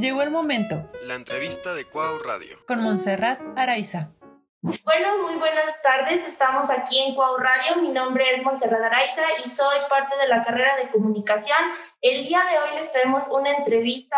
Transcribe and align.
Llegó 0.00 0.22
el 0.22 0.30
momento. 0.30 0.90
La 1.02 1.14
entrevista 1.14 1.74
de 1.74 1.84
Cuau 1.84 2.20
Radio. 2.20 2.56
Con 2.66 2.80
Montserrat 2.80 3.38
Araiza. 3.54 4.14
Bueno, 4.62 5.18
muy 5.20 5.34
buenas 5.34 5.82
tardes. 5.82 6.26
Estamos 6.26 6.70
aquí 6.70 6.98
en 7.00 7.14
Cuau 7.14 7.36
Radio. 7.36 7.82
Mi 7.82 7.90
nombre 7.90 8.24
es 8.34 8.42
Montserrat 8.42 8.80
Araiza 8.80 9.20
y 9.44 9.46
soy 9.46 9.76
parte 9.90 10.16
de 10.16 10.28
la 10.28 10.42
carrera 10.42 10.74
de 10.76 10.90
comunicación. 10.90 11.58
El 12.00 12.24
día 12.24 12.40
de 12.50 12.58
hoy 12.58 12.78
les 12.78 12.90
traemos 12.90 13.28
una 13.30 13.54
entrevista 13.54 14.16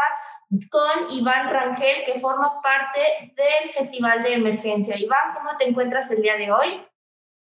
con 0.71 1.11
Iván 1.11 1.51
Rangel, 1.51 2.05
que 2.07 2.21
forma 2.21 2.63
parte 2.63 3.01
del 3.35 3.71
Festival 3.71 4.23
de 4.23 4.35
Emergencia. 4.35 4.97
Iván, 4.97 5.35
¿cómo 5.35 5.51
te 5.59 5.69
encuentras 5.69 6.13
el 6.13 6.23
día 6.23 6.37
de 6.37 6.53
hoy? 6.53 6.81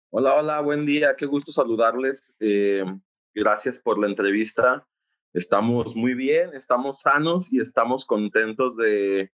Hola, 0.09 0.33
hola, 0.33 0.61
buen 0.61 0.87
día. 0.87 1.15
Qué 1.15 1.27
gusto 1.27 1.51
saludarles. 1.51 2.37
Eh, 2.39 2.85
gracias 3.35 3.77
por 3.77 3.99
la 3.99 4.07
entrevista. 4.07 4.87
Estamos 5.33 5.95
muy 5.95 6.13
bien, 6.13 6.51
estamos 6.53 7.01
sanos 7.01 7.53
y 7.53 7.61
estamos 7.61 8.05
contentos 8.05 8.75
de, 8.75 9.31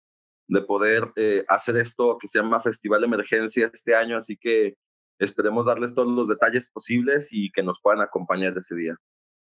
de 0.48 0.62
poder 0.62 1.12
eh, 1.16 1.44
hacer 1.48 1.78
esto 1.78 2.18
que 2.20 2.28
se 2.28 2.40
llama 2.40 2.62
Festival 2.62 3.02
de 3.02 3.08
Emergencia 3.08 3.70
este 3.72 3.96
año, 3.96 4.18
así 4.18 4.38
que 4.38 4.76
esperemos 5.20 5.68
darles 5.68 5.94
todos 5.96 6.08
los 6.08 6.28
detalles 6.28 6.72
posibles 6.72 7.30
y 7.32 7.52
que 7.52 7.64
nos 7.64 7.80
puedan 7.82 8.02
acompañar 8.02 8.54
ese 8.58 8.76
día. 8.76 8.96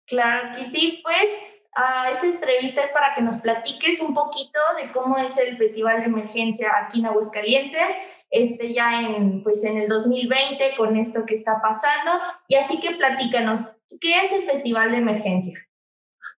Claro 0.07 0.57
que 0.57 0.65
sí, 0.65 1.01
pues 1.03 1.25
uh, 1.77 2.13
esta 2.13 2.27
entrevista 2.27 2.83
es 2.83 2.91
para 2.91 3.15
que 3.15 3.23
nos 3.23 3.37
platiques 3.37 4.01
un 4.01 4.13
poquito 4.13 4.59
de 4.81 4.91
cómo 4.93 5.19
es 5.19 5.39
el 5.39 5.57
Festival 5.57 6.01
de 6.01 6.07
Emergencia 6.07 6.73
aquí 6.83 6.99
en 6.99 7.07
Aguascalientes, 7.07 7.97
este 8.31 8.73
ya 8.73 9.03
en, 9.03 9.43
pues 9.43 9.65
en 9.65 9.77
el 9.77 9.89
2020 9.89 10.77
con 10.77 10.97
esto 10.97 11.25
que 11.27 11.35
está 11.35 11.61
pasando, 11.63 12.11
y 12.49 12.57
así 12.57 12.81
que 12.81 12.97
platícanos, 12.97 13.73
¿qué 14.01 14.17
es 14.17 14.33
el 14.33 14.43
Festival 14.43 14.91
de 14.91 14.99
Emergencia? 14.99 15.70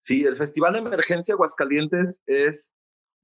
Sí, 0.00 0.24
el 0.24 0.36
Festival 0.36 0.74
de 0.74 0.80
Emergencia 0.80 1.34
Aguascalientes 1.34 2.22
es 2.26 2.74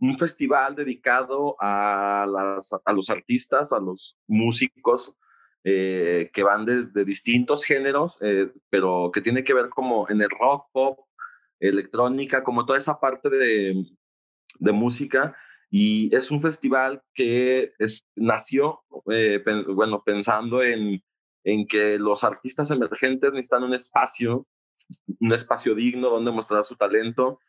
un 0.00 0.16
festival 0.16 0.76
dedicado 0.76 1.56
a, 1.60 2.26
los 2.26 3.10
artistas, 3.10 3.72
a 3.72 3.80
los 3.80 4.16
músicos 4.26 5.18
eh, 5.64 6.30
que 6.32 6.42
van 6.42 6.64
de, 6.64 7.04
distintos 7.04 7.64
géneros, 7.64 8.18
eh, 8.22 8.52
pero 8.70 9.10
que 9.12 9.20
tiene 9.20 9.44
que 9.44 9.54
ver 9.54 9.68
como 9.70 10.08
en 10.08 10.22
el 10.22 10.30
rock, 10.30 10.68
pop, 10.72 11.00
electrónica, 11.60 12.44
como 12.44 12.64
toda 12.64 12.78
esa 12.78 13.00
parte 13.00 13.28
de, 13.28 13.74
música. 14.60 15.36
Y 15.70 16.14
es 16.14 16.30
un 16.30 16.40
festival 16.40 17.02
que 17.12 17.72
nació, 18.14 18.80
eh, 19.10 19.42
bueno, 19.74 20.02
pensando 20.04 20.62
en, 20.62 21.02
en 21.44 21.66
que 21.66 21.98
los 21.98 22.24
artistas 22.24 22.70
emergentes 22.70 23.32
necesitan 23.32 23.64
un 23.64 23.74
espacio 23.74 24.46
un 25.20 25.32
espacio 25.32 25.74
digno 25.74 26.10
donde 26.10 26.30
mostrar 26.30 26.64
su 26.64 26.76
talento, 26.76 27.40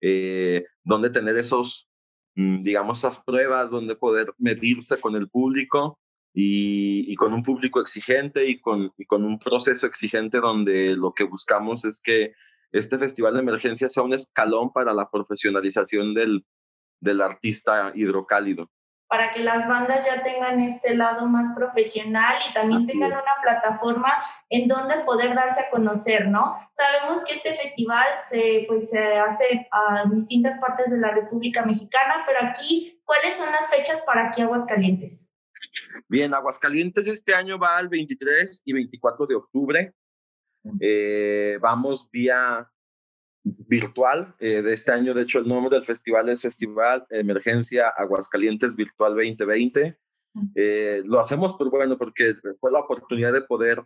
eh, 0.00 0.64
donde 0.84 1.10
tener 1.10 1.36
esos, 1.36 1.88
mm, 2.34 2.62
digamos, 2.62 2.98
esas 2.98 3.22
pruebas, 3.24 3.70
donde 3.70 3.96
poder 3.96 4.32
medirse 4.38 5.00
con 5.00 5.14
el 5.14 5.28
público 5.28 5.98
y, 6.32 7.14
con 7.16 7.32
un 7.32 7.42
público 7.42 7.80
exigente 7.80 8.48
y 8.48 8.60
con, 8.60 8.92
un 9.10 9.38
proceso 9.38 9.86
exigente 9.86 10.38
donde 10.40 10.96
lo 10.96 11.12
que 11.12 11.24
buscamos 11.24 11.84
es 11.84 12.00
que 12.00 12.34
este 12.72 12.98
festival 12.98 13.34
de 13.34 13.40
emergencia 13.40 13.88
sea 13.88 14.04
un 14.04 14.14
escalón 14.14 14.72
para 14.72 14.94
la 14.94 15.10
profesionalización 15.10 16.14
del 16.14 17.20
artista 17.20 17.92
hidrocálido 17.94 18.70
para 19.10 19.32
que 19.32 19.40
las 19.40 19.66
bandas 19.66 20.06
ya 20.06 20.22
tengan 20.22 20.60
este 20.60 20.94
lado 20.94 21.26
más 21.26 21.52
profesional 21.52 22.36
y 22.48 22.54
también 22.54 22.86
tengan 22.86 23.10
una 23.10 23.42
plataforma 23.42 24.08
en 24.48 24.68
donde 24.68 25.00
poder 25.00 25.34
darse 25.34 25.62
a 25.62 25.70
conocer, 25.70 26.28
¿no? 26.28 26.56
Sabemos 26.72 27.24
que 27.24 27.34
este 27.34 27.52
festival 27.52 28.06
se, 28.24 28.66
pues, 28.68 28.90
se 28.90 29.18
hace 29.18 29.68
a 29.72 30.04
distintas 30.08 30.58
partes 30.58 30.92
de 30.92 30.98
la 30.98 31.10
República 31.10 31.66
Mexicana, 31.66 32.24
pero 32.24 32.38
aquí, 32.50 33.02
¿cuáles 33.04 33.34
son 33.34 33.50
las 33.50 33.68
fechas 33.68 34.00
para 34.02 34.28
aquí 34.28 34.42
Aguascalientes? 34.42 35.32
Bien, 36.06 36.32
Aguascalientes 36.32 37.08
este 37.08 37.34
año 37.34 37.58
va 37.58 37.78
al 37.78 37.88
23 37.88 38.62
y 38.64 38.72
24 38.72 39.26
de 39.26 39.34
octubre. 39.34 39.94
Eh, 40.80 41.58
vamos 41.60 42.08
vía 42.12 42.69
virtual 43.70 44.34
eh, 44.40 44.62
de 44.62 44.74
este 44.74 44.90
año. 44.90 45.14
De 45.14 45.22
hecho, 45.22 45.38
el 45.38 45.48
nombre 45.48 45.74
del 45.74 45.84
festival 45.84 46.28
es 46.28 46.42
Festival 46.42 47.06
Emergencia 47.08 47.88
Aguascalientes 47.88 48.74
Virtual 48.74 49.14
2020. 49.14 49.96
Eh, 50.56 51.02
lo 51.04 51.20
hacemos, 51.20 51.54
pues 51.56 51.70
bueno, 51.70 51.96
porque 51.96 52.34
fue 52.58 52.72
la 52.72 52.80
oportunidad 52.80 53.32
de 53.32 53.42
poder 53.42 53.84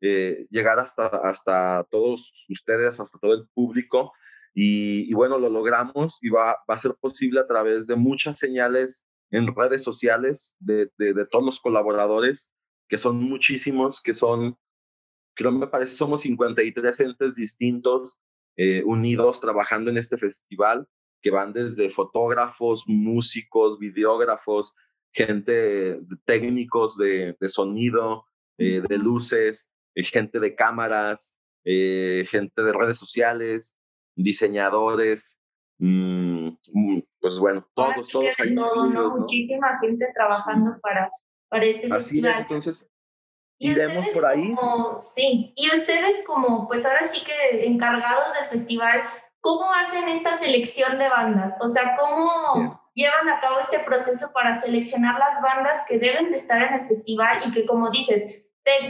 eh, 0.00 0.46
llegar 0.50 0.78
hasta, 0.78 1.06
hasta 1.06 1.86
todos 1.90 2.46
ustedes, 2.48 2.98
hasta 2.98 3.18
todo 3.18 3.34
el 3.34 3.46
público. 3.54 4.12
Y, 4.54 5.12
bueno, 5.12 5.38
lo 5.38 5.50
logramos 5.50 6.18
y 6.22 6.30
va, 6.30 6.56
va, 6.68 6.74
a 6.74 6.78
ser 6.78 6.94
posible 6.98 7.40
a 7.40 7.46
través 7.46 7.86
de 7.88 7.96
muchas 7.96 8.38
señales 8.38 9.04
en 9.30 9.54
redes 9.54 9.84
sociales 9.84 10.56
de, 10.60 10.90
de, 10.96 11.12
de 11.12 11.26
todos 11.26 11.44
los 11.44 11.60
colaboradores, 11.60 12.54
que 12.88 12.96
son 12.96 13.22
muchísimos, 13.22 14.00
que 14.00 14.14
son, 14.14 14.56
creo 15.34 15.52
me 15.52 15.66
parece, 15.66 15.94
somos 15.94 16.22
53 16.22 17.00
entes 17.00 17.36
distintos 17.36 18.22
eh, 18.56 18.82
unidos 18.84 19.40
trabajando 19.40 19.90
en 19.90 19.98
este 19.98 20.16
festival, 20.16 20.88
que 21.20 21.30
van 21.30 21.52
desde 21.52 21.90
fotógrafos, 21.90 22.84
músicos, 22.86 23.78
videógrafos, 23.78 24.74
gente, 25.12 26.00
técnicos 26.24 26.96
de, 26.96 27.36
de 27.38 27.48
sonido, 27.48 28.24
eh, 28.58 28.80
de 28.80 28.98
luces, 28.98 29.72
eh, 29.94 30.04
gente 30.04 30.40
de 30.40 30.54
cámaras, 30.54 31.40
gente 31.64 32.62
de 32.62 32.72
redes 32.72 32.96
sociales, 32.96 33.76
diseñadores, 34.14 35.40
mm, 35.78 36.48
mm, 36.72 37.00
pues 37.20 37.40
bueno, 37.40 37.68
todos, 37.74 38.08
todos. 38.08 38.36
todo, 38.54 38.86
¿no? 38.88 39.08
Muchísima 39.08 39.78
gente 39.80 40.06
trabajando 40.14 40.78
para, 40.80 41.10
para 41.48 41.64
este 41.64 41.86
Así 41.86 42.20
festival. 42.20 42.32
es, 42.32 42.40
entonces 42.40 42.88
iremos 43.58 44.08
por 44.08 44.26
ahí. 44.26 44.54
sí, 44.98 45.52
y 45.56 45.68
ustedes 45.74 46.22
como, 46.26 46.66
pues 46.68 46.86
ahora 46.86 47.04
sí 47.04 47.22
que 47.24 47.66
encargados 47.66 48.34
del 48.38 48.48
festival, 48.50 49.02
¿cómo 49.40 49.72
hacen 49.72 50.08
esta 50.08 50.34
selección 50.34 50.98
de 50.98 51.08
bandas? 51.08 51.56
O 51.60 51.68
sea, 51.68 51.96
¿cómo 51.96 52.80
llevan 52.94 53.28
a 53.28 53.40
cabo 53.40 53.60
este 53.60 53.78
proceso 53.80 54.32
para 54.32 54.54
seleccionar 54.58 55.18
las 55.18 55.40
bandas 55.40 55.84
que 55.86 55.98
deben 55.98 56.30
de 56.30 56.36
estar 56.36 56.62
en 56.62 56.80
el 56.80 56.88
festival 56.88 57.40
y 57.46 57.52
que, 57.52 57.66
como 57.66 57.90
dices, 57.90 58.24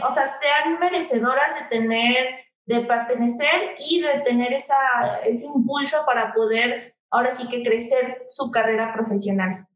o 0.02 0.14
sea, 0.14 0.26
sean 0.26 0.78
merecedoras 0.78 1.60
de 1.60 1.76
tener, 1.76 2.24
de 2.64 2.80
pertenecer 2.80 3.74
y 3.78 4.00
de 4.00 4.20
tener 4.20 4.52
esa, 4.52 4.76
ese 5.24 5.46
impulso 5.46 6.04
para 6.06 6.32
poder 6.32 6.96
ahora 7.10 7.32
sí 7.32 7.48
que 7.48 7.62
crecer 7.62 8.24
su 8.28 8.50
carrera 8.50 8.92
profesional? 8.94 9.66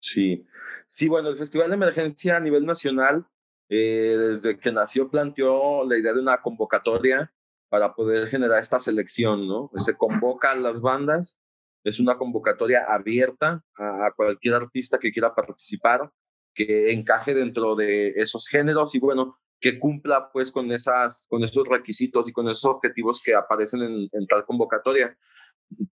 Sí, 0.00 0.46
sí, 0.86 1.08
bueno, 1.08 1.28
el 1.28 1.36
Festival 1.36 1.68
de 1.68 1.74
Emergencia 1.74 2.36
a 2.36 2.40
nivel 2.40 2.66
nacional 2.66 3.26
eh, 3.68 4.16
desde 4.18 4.58
que 4.58 4.72
nació 4.72 5.10
planteó 5.10 5.84
la 5.84 5.96
idea 5.98 6.12
de 6.12 6.20
una 6.20 6.42
convocatoria 6.42 7.32
para 7.68 7.94
poder 7.94 8.28
generar 8.28 8.62
esta 8.62 8.78
selección, 8.78 9.48
¿no? 9.48 9.70
Se 9.78 9.96
convocan 9.96 10.62
las 10.62 10.80
bandas, 10.80 11.40
es 11.82 11.98
una 11.98 12.18
convocatoria 12.18 12.84
abierta 12.88 13.64
a, 13.76 14.12
cualquier 14.16 14.54
artista 14.54 14.98
que 14.98 15.12
quiera 15.12 15.34
participar, 15.34 16.10
que 16.54 16.92
encaje 16.92 17.34
dentro 17.34 17.74
de 17.74 18.14
esos 18.16 18.48
géneros 18.48 18.94
y 18.94 19.00
bueno, 19.00 19.38
que 19.60 19.78
cumpla 19.78 20.30
pues 20.32 20.50
con, 20.50 20.70
esas, 20.72 21.26
con 21.28 21.42
esos 21.42 21.66
requisitos 21.66 22.28
y 22.28 22.32
con 22.32 22.48
esos 22.48 22.66
objetivos 22.66 23.22
que 23.22 23.34
aparecen 23.34 23.82
en, 23.82 24.26
tal 24.28 24.44
convocatoria. 24.44 25.16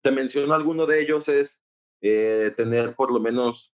Te 0.01 0.11
menciono 0.11 0.53
alguno 0.53 0.85
de 0.85 1.01
ellos 1.01 1.29
es 1.29 1.63
eh, 2.01 2.53
tener 2.55 2.95
por 2.95 3.11
lo 3.11 3.19
menos 3.19 3.73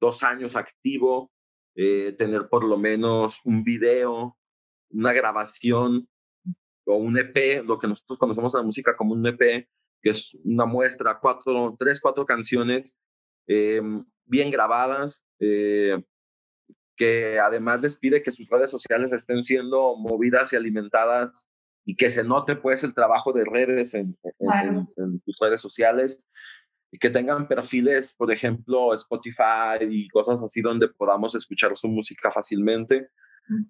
dos 0.00 0.22
años 0.22 0.56
activo, 0.56 1.30
eh, 1.74 2.12
tener 2.12 2.48
por 2.48 2.64
lo 2.64 2.76
menos 2.76 3.40
un 3.44 3.64
video, 3.64 4.36
una 4.90 5.12
grabación 5.12 6.08
o 6.86 6.96
un 6.96 7.18
EP, 7.18 7.64
lo 7.64 7.78
que 7.78 7.88
nosotros 7.88 8.18
conocemos 8.18 8.54
en 8.54 8.60
la 8.60 8.66
música 8.66 8.96
como 8.96 9.14
un 9.14 9.26
EP, 9.26 9.68
que 10.02 10.10
es 10.10 10.38
una 10.44 10.66
muestra, 10.66 11.18
cuatro, 11.20 11.76
tres, 11.78 12.00
cuatro 12.00 12.26
canciones 12.26 12.98
eh, 13.46 13.80
bien 14.24 14.50
grabadas, 14.50 15.26
eh, 15.38 16.02
que 16.96 17.38
además 17.38 17.80
les 17.82 17.98
pide 17.98 18.22
que 18.22 18.32
sus 18.32 18.48
redes 18.48 18.70
sociales 18.70 19.12
estén 19.12 19.42
siendo 19.42 19.96
movidas 19.96 20.52
y 20.52 20.56
alimentadas 20.56 21.48
y 21.84 21.96
que 21.96 22.10
se 22.10 22.24
note 22.24 22.56
pues 22.56 22.84
el 22.84 22.94
trabajo 22.94 23.32
de 23.32 23.44
redes 23.44 23.94
en, 23.94 24.16
en, 24.38 24.88
en 24.96 25.22
sus 25.24 25.38
redes 25.40 25.60
sociales 25.60 26.26
y 26.92 26.98
que 26.98 27.10
tengan 27.10 27.46
perfiles, 27.46 28.14
por 28.14 28.32
ejemplo, 28.32 28.94
Spotify 28.94 29.84
y 29.88 30.08
cosas 30.08 30.42
así 30.42 30.60
donde 30.60 30.88
podamos 30.88 31.34
escuchar 31.34 31.76
su 31.76 31.88
música 31.88 32.30
fácilmente. 32.30 33.10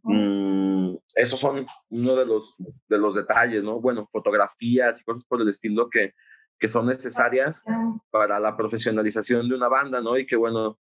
Mm, 0.03 0.97
esos 1.15 1.41
son 1.41 1.67
uno 1.91 2.17
de 2.17 2.27
los, 2.27 2.57
de 2.89 2.99
los 2.99 3.15
detalles, 3.15 3.65
¿no? 3.65 3.81
Bueno, 3.81 4.07
fotografías 4.07 5.01
y 5.01 5.05
cosas 5.05 5.25
por 5.25 5.41
el 5.41 5.49
estilo 5.49 5.89
que, 5.91 6.15
que 6.59 6.69
son 6.69 6.87
necesarias 6.87 7.65
para 8.11 8.39
la 8.41 8.57
profesionalización 8.57 9.49
de 9.49 9.55
una 9.55 9.69
banda, 9.69 10.01
¿no? 10.01 10.19
Y 10.19 10.27
que, 10.27 10.37
bueno, 10.37 10.79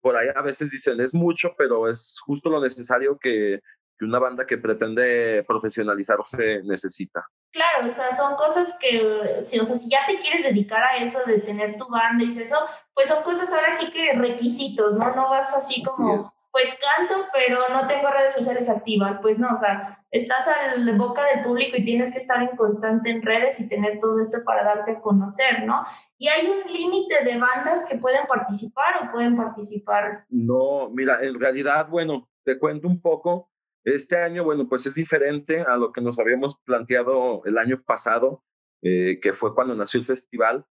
por 0.00 0.16
ahí 0.16 0.28
a 0.34 0.42
veces 0.42 0.70
dicen 0.70 1.00
es 1.00 1.14
mucho, 1.14 1.54
pero 1.56 1.88
es 1.88 2.18
justo 2.24 2.50
lo 2.50 2.60
necesario 2.60 3.18
que, 3.18 3.60
que 3.98 4.04
una 4.04 4.18
banda 4.18 4.46
que 4.46 4.58
pretende 4.58 5.44
profesionalizarse 5.46 6.62
necesita. 6.64 7.26
Claro, 7.52 7.86
o 7.86 7.90
sea, 7.90 8.16
son 8.16 8.34
cosas 8.36 8.76
que, 8.80 9.42
si, 9.44 9.60
o 9.60 9.64
sea, 9.64 9.76
si 9.76 9.90
ya 9.90 10.06
te 10.06 10.18
quieres 10.18 10.42
dedicar 10.42 10.82
a 10.82 10.96
eso 10.96 11.18
de 11.26 11.38
tener 11.38 11.76
tu 11.76 11.86
banda 11.88 12.24
y 12.24 12.38
eso, 12.40 12.56
pues 12.94 13.08
son 13.08 13.22
cosas 13.22 13.52
ahora 13.52 13.76
sí 13.78 13.90
que 13.90 14.14
requisitos, 14.14 14.94
¿no? 14.94 15.14
No 15.14 15.28
vas 15.28 15.54
así 15.54 15.82
como, 15.82 16.32
pues 16.50 16.78
canto, 16.80 17.14
pero 17.32 17.68
no 17.68 17.86
tengo 17.86 18.08
redes 18.10 18.34
sociales 18.34 18.70
activas, 18.70 19.18
pues 19.20 19.38
no, 19.38 19.48
o 19.52 19.56
sea, 19.56 20.02
estás 20.10 20.48
a 20.48 20.76
la 20.76 20.96
boca 20.96 21.22
del 21.26 21.44
público 21.44 21.76
y 21.76 21.84
tienes 21.84 22.10
que 22.10 22.18
estar 22.18 22.42
en 22.42 22.56
constante 22.56 23.10
en 23.10 23.20
redes 23.20 23.60
y 23.60 23.68
tener 23.68 24.00
todo 24.00 24.18
esto 24.18 24.38
para 24.44 24.64
darte 24.64 24.92
a 24.92 25.00
conocer, 25.00 25.64
¿no? 25.66 25.84
Y 26.16 26.28
hay 26.28 26.46
un 26.46 26.72
límite 26.72 27.22
de 27.22 27.38
bandas 27.38 27.84
que 27.86 27.98
pueden 27.98 28.26
participar 28.26 28.94
o 29.02 29.12
pueden 29.12 29.36
participar. 29.36 30.24
No, 30.30 30.88
mira, 30.90 31.18
en 31.22 31.38
realidad, 31.38 31.86
bueno, 31.88 32.30
te 32.44 32.58
cuento 32.58 32.88
un 32.88 33.00
poco. 33.00 33.51
Este 33.84 34.16
año, 34.16 34.44
bueno, 34.44 34.68
pues 34.68 34.86
es 34.86 34.94
diferente 34.94 35.62
a 35.62 35.76
lo 35.76 35.92
que 35.92 36.00
nos 36.00 36.18
habíamos 36.20 36.56
planteado 36.64 37.42
el 37.44 37.58
año 37.58 37.82
pasado, 37.82 38.44
eh, 38.82 39.18
que 39.20 39.32
fue 39.32 39.54
cuando 39.54 39.74
nació 39.74 40.00
el 40.00 40.06
festival. 40.06 40.66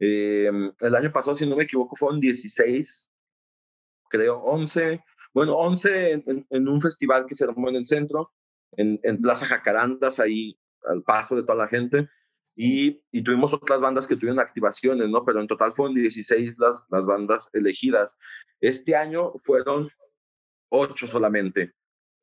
Eh, 0.00 0.50
el 0.80 0.94
año 0.94 1.12
pasado, 1.12 1.36
si 1.36 1.46
no 1.46 1.56
me 1.56 1.64
equivoco, 1.64 1.96
fueron 1.96 2.20
16, 2.20 3.10
creo, 4.08 4.38
11, 4.38 5.04
bueno, 5.34 5.56
11 5.56 6.24
en, 6.48 6.68
un 6.68 6.80
festival 6.80 7.26
que 7.26 7.34
se 7.34 7.44
armó 7.44 7.68
en 7.68 7.76
el 7.76 7.86
centro, 7.86 8.32
en, 8.72 8.98
en, 9.02 9.20
Plaza 9.20 9.46
Jacarandas, 9.46 10.20
ahí 10.20 10.58
al 10.84 11.02
paso 11.02 11.36
de 11.36 11.42
toda 11.42 11.56
la 11.56 11.68
gente. 11.68 12.08
Y, 12.56 13.02
y, 13.10 13.24
tuvimos 13.24 13.54
otras 13.54 13.80
bandas 13.80 14.06
que 14.06 14.16
tuvieron 14.16 14.38
activaciones, 14.38 15.10
¿no? 15.10 15.24
Pero 15.24 15.40
en 15.40 15.46
total 15.46 15.72
fueron 15.72 15.94
16 15.94 16.58
las, 16.58 16.86
las 16.90 17.06
bandas 17.06 17.50
elegidas. 17.52 18.18
Este 18.60 18.96
año 18.96 19.32
fueron 19.38 19.90
8 20.68 21.06
solamente. 21.06 21.72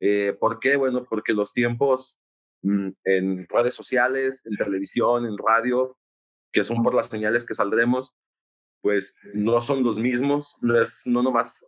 Eh, 0.04 0.36
¿Por 0.38 0.58
qué? 0.58 0.74
Bueno, 0.74 1.04
porque 1.08 1.32
los 1.32 1.54
tiempos 1.54 2.18
mm, 2.62 2.88
en 3.04 3.46
redes 3.48 3.76
sociales, 3.76 4.42
en 4.44 4.56
televisión, 4.56 5.26
en 5.26 5.38
radio, 5.38 5.96
que 6.50 6.64
son 6.64 6.82
por 6.82 6.92
las 6.92 7.08
señales 7.08 7.46
que 7.46 7.54
saldremos, 7.54 8.16
pues 8.80 9.18
no 9.32 9.60
son 9.60 9.84
los 9.84 9.98
mismos, 9.98 10.56
no 10.60 10.80
es 10.80 11.02
no 11.06 11.22
nomás 11.22 11.64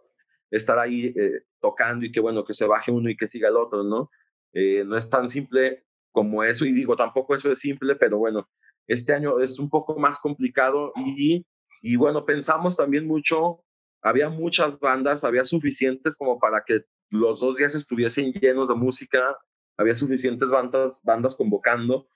estar 0.51 0.81
ahí 0.81 1.15
eh, 1.17 1.45
tocando 1.61 2.05
y 2.05 2.11
que 2.11 2.19
bueno, 2.19 2.45
que 2.45 2.55
se 2.55 2.67
baje 2.67 2.91
uno 2.91 3.09
y 3.09 3.17
que 3.17 3.29
siga 3.29 3.51
el 3.51 3.57
otro, 3.57 3.85
¿no? 3.85 4.11
Eh, 4.53 4.83
no 4.85 4.97
es 4.97 5.09
tan 5.09 5.29
simple 5.29 5.85
como 6.11 6.43
eso 6.43 6.67
y 6.67 6.73
digo, 6.73 6.97
tampoco 6.97 7.37
eso 7.37 7.53
es 7.53 7.61
simple, 7.61 7.95
pero 7.95 8.19
bueno, 8.19 8.49
este 8.89 9.13
año 9.15 9.39
es 9.39 9.61
un 9.61 9.71
poco 9.71 9.97
más 9.97 10.19
complicado 10.19 10.93
y, 10.97 11.47
y 11.83 11.97
bueno, 11.97 12.27
pensamos 12.27 12.77
también 12.77 13.07
mucho, 13.07 13.63
había 14.03 14.29
muchas 14.29 14.81
bandas, 14.81 15.23
había 15.23 15.45
suficientes 15.45 16.17
como 16.17 16.41
para 16.41 16.65
que 16.67 16.85
los 17.15 17.41
dos 17.41 17.57
días 17.57 17.75
estuviesen 17.77 18.33
llenos 18.33 18.69
de 18.69 18.75
música, 18.75 19.37
había 19.77 19.95
suficientes 19.95 20.51
bandas, 20.51 21.01
bandas 21.05 21.37
convocando, 21.37 22.09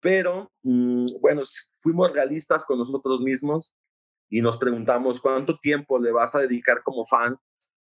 pero 0.00 0.50
mm, 0.62 1.06
bueno, 1.20 1.42
fuimos 1.80 2.10
realistas 2.12 2.64
con 2.64 2.78
nosotros 2.78 3.20
mismos 3.20 3.76
y 4.30 4.40
nos 4.40 4.56
preguntamos 4.56 5.20
cuánto 5.20 5.58
tiempo 5.58 5.98
le 5.98 6.10
vas 6.10 6.34
a 6.34 6.40
dedicar 6.40 6.82
como 6.82 7.04
fan 7.04 7.36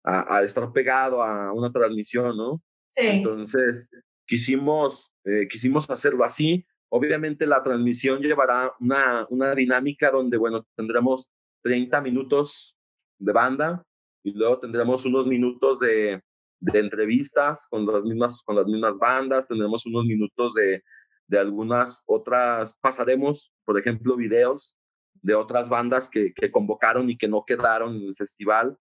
a, 0.06 0.43
estar 0.43 0.70
pegado 0.73 1.23
a 1.23 1.50
una 1.55 1.73
transmisión, 1.73 2.37
¿no? 2.37 2.61
Sí. 2.91 3.06
Entonces, 3.06 3.88
quisimos, 4.26 5.14
eh, 5.25 5.49
quisimos 5.50 5.88
hacerlo 5.88 6.25
así. 6.25 6.67
Obviamente 6.91 7.46
la 7.46 7.62
transmisión 7.62 8.20
llevará 8.20 8.75
una, 8.81 9.26
una 9.31 9.55
dinámica 9.55 10.11
donde, 10.11 10.37
bueno, 10.37 10.67
tendremos 10.76 11.31
30 11.62 12.02
minutos 12.02 12.76
de 13.19 13.32
banda 13.32 13.87
y 14.23 14.32
luego 14.32 14.58
tendremos 14.58 15.06
unos 15.06 15.26
minutos 15.26 15.81
de, 15.81 16.20
de 16.65 16.81
entrevistas 16.81 17.67
con 17.69 17.87
las 17.87 18.03
mismas, 18.03 18.43
con 18.43 18.57
las 18.57 18.67
mismas 18.67 18.99
bandas, 18.99 19.47
tendremos 19.47 19.85
unos 19.87 20.07
minutos 20.07 20.55
de, 20.55 20.83
de 21.27 21.39
algunas 21.39 22.03
otras, 22.07 22.79
pasaremos, 22.81 23.53
por 23.65 23.79
ejemplo, 23.79 24.17
videos 24.17 24.77
de 25.23 25.35
otras 25.35 25.69
bandas 25.69 26.09
que, 26.09 26.33
que 26.35 26.51
convocaron 26.51 27.11
y 27.11 27.17
que 27.17 27.29
no 27.29 27.45
quedaron 27.47 27.97
en 27.97 28.09
el 28.09 28.17
festival. 28.17 28.79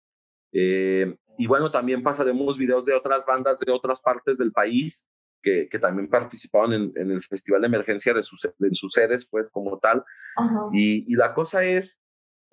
Eh, 0.53 1.15
y 1.37 1.47
bueno, 1.47 1.71
también 1.71 2.03
pasaremos 2.03 2.57
videos 2.57 2.85
de 2.85 2.93
otras 2.93 3.25
bandas 3.25 3.59
de 3.59 3.71
otras 3.71 4.01
partes 4.01 4.37
del 4.37 4.51
país 4.51 5.09
que, 5.41 5.67
que 5.69 5.79
también 5.79 6.09
participaron 6.09 6.73
en, 6.73 6.93
en, 6.95 7.11
el 7.11 7.21
Festival 7.21 7.61
de 7.61 7.67
Emergencia 7.67 8.13
de 8.13 8.23
sus, 8.23 8.45
en 8.45 8.75
sus 8.75 8.93
sedes, 8.93 9.27
pues 9.29 9.49
como 9.49 9.77
tal. 9.79 10.05
Y, 10.71 11.11
y, 11.11 11.15
la 11.15 11.33
cosa 11.33 11.65
es 11.65 11.99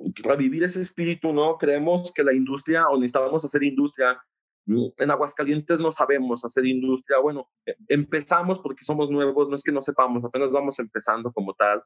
revivir 0.01 0.65
ese 0.65 0.81
espíritu, 0.81 1.33
¿no? 1.33 1.57
Creemos 1.57 2.13
que 2.13 2.25
la 2.25 2.33
industria, 2.33 2.89
o 2.89 2.97
necesitábamos 2.97 3.45
hacer 3.45 3.63
industria, 3.63 4.21
en 4.67 5.11
Aguascalientes 5.11 5.81
no 5.81 5.91
sabemos 5.91 6.45
hacer 6.45 6.67
industria. 6.67 7.19
Bueno, 7.19 7.49
e, 7.67 7.75
empezamos 7.89 8.59
porque 8.59 8.85
somos 8.85 9.11
nuevos, 9.11 9.49
no 9.49 9.57
es 9.57 9.65
que 9.65 9.73
no 9.73 9.83
sepamos, 9.83 10.25
apenas 10.25 10.53
vamos 10.53 10.79
empezando 10.79 11.33
como 11.33 11.55
tal. 11.55 11.83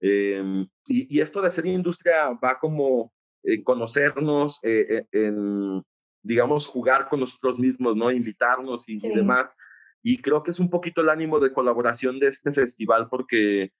Eh, 0.00 0.64
y, 0.86 1.16
y, 1.16 1.20
esto 1.20 1.40
de 1.40 1.48
hacer 1.48 1.66
industria 1.66 2.30
va 2.32 2.58
como 2.58 3.12
en 3.42 3.62
conocernos, 3.64 4.60
eh, 4.62 5.06
en, 5.12 5.82
digamos, 6.22 6.66
jugar 6.66 7.08
con 7.08 7.20
nosotros 7.20 7.58
mismos, 7.58 7.96
¿no? 7.96 8.10
Invitarnos 8.10 8.88
y, 8.88 8.98
sí. 8.98 9.10
y, 9.12 9.14
demás. 9.14 9.56
Y 10.02 10.18
creo 10.18 10.42
que 10.42 10.50
es 10.50 10.60
un 10.60 10.70
poquito 10.70 11.00
el 11.00 11.10
ánimo 11.10 11.40
de 11.40 11.52
colaboración 11.52 12.18
de 12.18 12.28
este 12.28 12.52
festival 12.52 13.08
porque 13.08 13.72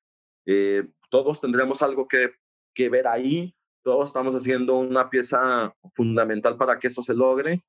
eh, 0.47 0.89
todos 1.11 1.41
tendremos 1.41 1.83
algo 1.83 2.09
que, 2.09 2.33
que 2.75 2.89
ver 2.89 3.07
ahí, 3.07 3.55
todos 3.83 4.11
estamos 4.11 4.35
haciendo 4.35 4.77
una 4.77 5.09
pieza 5.09 5.75
fundamental 5.95 6.57
para 6.59 6.79
que 6.79 6.89
eso 6.89 7.03
se 7.03 7.15
logre 7.15 7.63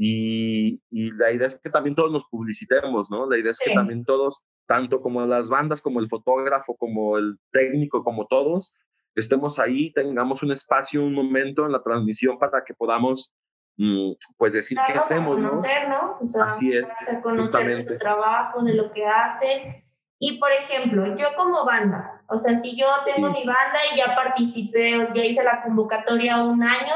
y, 0.00 0.80
y, 0.90 1.10
la 1.16 1.32
idea 1.32 1.48
es 1.48 1.58
que 1.58 1.70
también 1.70 1.96
todos 1.96 2.12
nos 2.12 2.26
publicitemos, 2.26 3.10
¿no? 3.10 3.28
La 3.28 3.36
idea 3.36 3.50
es 3.50 3.58
sí. 3.58 3.68
que 3.68 3.74
también 3.74 4.04
todos, 4.04 4.46
tanto 4.64 5.02
como 5.02 5.26
las 5.26 5.50
bandas, 5.50 5.82
como 5.82 5.98
el 5.98 6.08
fotógrafo, 6.08 6.76
como 6.76 7.18
el 7.18 7.40
técnico, 7.50 8.04
como 8.04 8.28
todos, 8.28 8.76
estemos 9.16 9.58
ahí, 9.58 9.92
tengamos 9.92 10.44
un 10.44 10.52
espacio, 10.52 11.02
un 11.02 11.14
momento 11.14 11.66
en 11.66 11.72
la 11.72 11.82
transmisión 11.82 12.38
para 12.38 12.62
que 12.64 12.74
podamos, 12.74 13.34
mm, 13.76 14.12
pues, 14.36 14.54
decir 14.54 14.76
claro, 14.76 14.92
qué 14.92 14.98
hacemos, 15.00 15.34
conocer, 15.34 15.88
¿no? 15.88 16.02
¿no? 16.02 16.18
O 16.20 16.24
sea, 16.24 16.44
Así 16.44 16.72
es. 16.72 16.86
Conocer 17.20 17.66
de 17.66 17.84
su 17.84 17.98
trabajo, 17.98 18.62
de 18.62 18.74
lo 18.74 18.92
que 18.92 19.04
hacen. 19.04 19.84
Y, 20.20 20.38
por 20.38 20.52
ejemplo, 20.52 21.16
yo 21.16 21.26
como 21.36 21.64
banda, 21.64 22.22
o 22.28 22.36
sea, 22.36 22.56
si 22.60 22.76
yo 22.76 22.86
tengo 23.04 23.32
sí. 23.32 23.34
mi 23.34 23.46
banda 23.46 23.80
y 23.92 23.98
ya 23.98 24.14
participé, 24.14 24.92
ya 25.12 25.24
hice 25.24 25.42
la 25.42 25.62
convocatoria 25.62 26.44
un 26.44 26.62
año, 26.62 26.94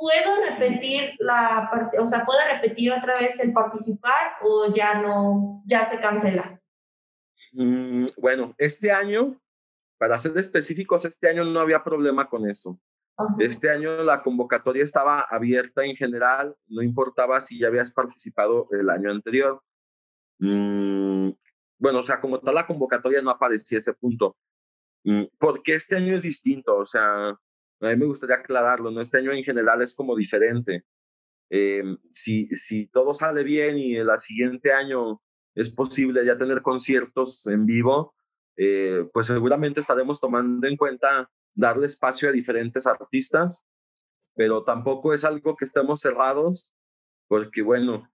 ¿puedo 0.00 0.42
repetir 0.48 1.14
la 1.18 1.68
parte, 1.70 1.98
o 1.98 2.06
sea, 2.06 2.24
puedo 2.24 2.40
repetir 2.50 2.90
otra 2.90 3.20
vez 3.20 3.38
el 3.40 3.52
participar 3.52 4.32
o 4.42 4.72
ya 4.72 4.94
no, 5.02 5.62
ya 5.66 5.84
se 5.84 6.00
cancela? 6.00 6.58
Mm, 7.52 8.06
bueno, 8.16 8.54
este 8.56 8.90
año, 8.90 9.38
para 9.98 10.18
ser 10.18 10.36
específicos, 10.38 11.04
este 11.04 11.28
año 11.28 11.44
no 11.44 11.60
había 11.60 11.84
problema 11.84 12.28
con 12.28 12.48
eso. 12.48 12.80
Este 13.38 13.68
año 13.68 14.02
la 14.02 14.22
convocatoria 14.22 14.82
estaba 14.82 15.20
abierta 15.20 15.84
en 15.84 15.94
general, 15.94 16.56
no 16.68 16.80
importaba 16.80 17.42
si 17.42 17.58
ya 17.58 17.66
habías 17.66 17.92
participado 17.92 18.66
el 18.70 18.88
año 18.88 19.10
anterior. 19.10 19.62
Mm, 20.38 21.28
bueno, 21.78 21.98
o 21.98 22.02
sea, 22.02 22.22
como 22.22 22.40
tal 22.40 22.54
la 22.54 22.66
convocatoria 22.66 23.20
no 23.20 23.30
aparecía 23.30 23.76
ese 23.76 23.92
punto. 23.92 24.38
Mm, 25.04 25.24
porque 25.38 25.74
este 25.74 25.96
año 25.96 26.16
es 26.16 26.22
distinto, 26.22 26.76
o 26.76 26.86
sea, 26.86 27.38
a 27.80 27.88
mí 27.88 27.96
me 27.96 28.06
gustaría 28.06 28.36
aclararlo, 28.36 28.90
¿no? 28.90 29.00
Este 29.00 29.18
año 29.18 29.32
en 29.32 29.44
general 29.44 29.82
es 29.82 29.94
como 29.94 30.16
diferente. 30.16 30.84
Eh, 31.50 31.82
si, 32.10 32.46
si 32.48 32.86
todo 32.86 33.14
sale 33.14 33.42
bien 33.42 33.78
y 33.78 33.96
el 33.96 34.08
siguiente 34.18 34.72
año 34.72 35.20
es 35.54 35.70
posible 35.70 36.24
ya 36.24 36.38
tener 36.38 36.62
conciertos 36.62 37.46
en 37.46 37.66
vivo, 37.66 38.14
eh, 38.56 39.08
pues 39.12 39.26
seguramente 39.26 39.80
estaremos 39.80 40.20
tomando 40.20 40.68
en 40.68 40.76
cuenta 40.76 41.30
darle 41.54 41.86
espacio 41.86 42.28
a 42.28 42.32
diferentes 42.32 42.86
artistas, 42.86 43.66
pero 44.34 44.64
tampoco 44.64 45.14
es 45.14 45.24
algo 45.24 45.56
que 45.56 45.64
estemos 45.64 46.00
cerrados, 46.00 46.72
porque 47.26 47.62
bueno, 47.62 48.08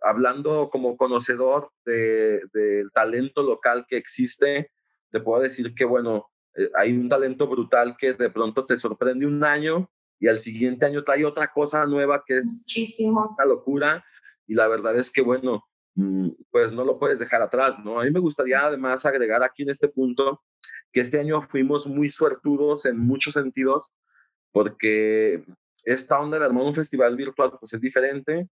hablando 0.00 0.70
como 0.70 0.96
conocedor 0.96 1.70
del 1.84 2.48
de, 2.52 2.84
talento 2.94 3.42
local 3.42 3.84
que 3.88 3.96
existe, 3.96 4.70
te 5.10 5.20
puedo 5.20 5.42
decir 5.42 5.74
que 5.74 5.84
bueno, 5.84 6.30
hay 6.74 6.92
un 6.92 7.08
talento 7.08 7.46
brutal 7.46 7.96
que 7.98 8.12
de 8.12 8.30
pronto 8.30 8.66
te 8.66 8.78
sorprende 8.78 9.26
un 9.26 9.42
año 9.44 9.90
y 10.18 10.28
al 10.28 10.38
siguiente 10.38 10.86
año 10.86 11.04
trae 11.04 11.24
otra 11.24 11.52
cosa 11.52 11.86
nueva 11.86 12.22
que 12.26 12.38
es 12.38 12.64
Muchísimo. 12.66 13.28
una 13.36 13.46
locura 13.46 14.04
y 14.46 14.54
la 14.54 14.68
verdad 14.68 14.96
es 14.96 15.10
que 15.10 15.22
bueno, 15.22 15.64
mm, 15.94 16.30
pues 16.50 16.72
no 16.72 16.84
lo 16.84 16.98
puedes 16.98 17.18
dejar 17.18 17.42
atrás, 17.42 17.78
¿no? 17.84 18.00
A 18.00 18.04
mí 18.04 18.10
me 18.10 18.20
gustaría 18.20 18.64
además 18.64 19.04
agregar 19.04 19.42
aquí 19.42 19.62
en 19.62 19.70
este 19.70 19.88
punto 19.88 20.42
que 20.92 21.00
este 21.00 21.20
año 21.20 21.42
fuimos 21.42 21.86
muy 21.86 22.10
suertudos 22.10 22.86
en 22.86 22.98
muchos 22.98 23.34
sentidos 23.34 23.92
porque 24.52 25.44
esta 25.84 26.18
onda 26.18 26.38
de 26.38 26.46
armar 26.46 26.64
un 26.64 26.74
festival 26.74 27.16
virtual 27.16 27.56
pues 27.60 27.74
es 27.74 27.82
diferente 27.82 28.48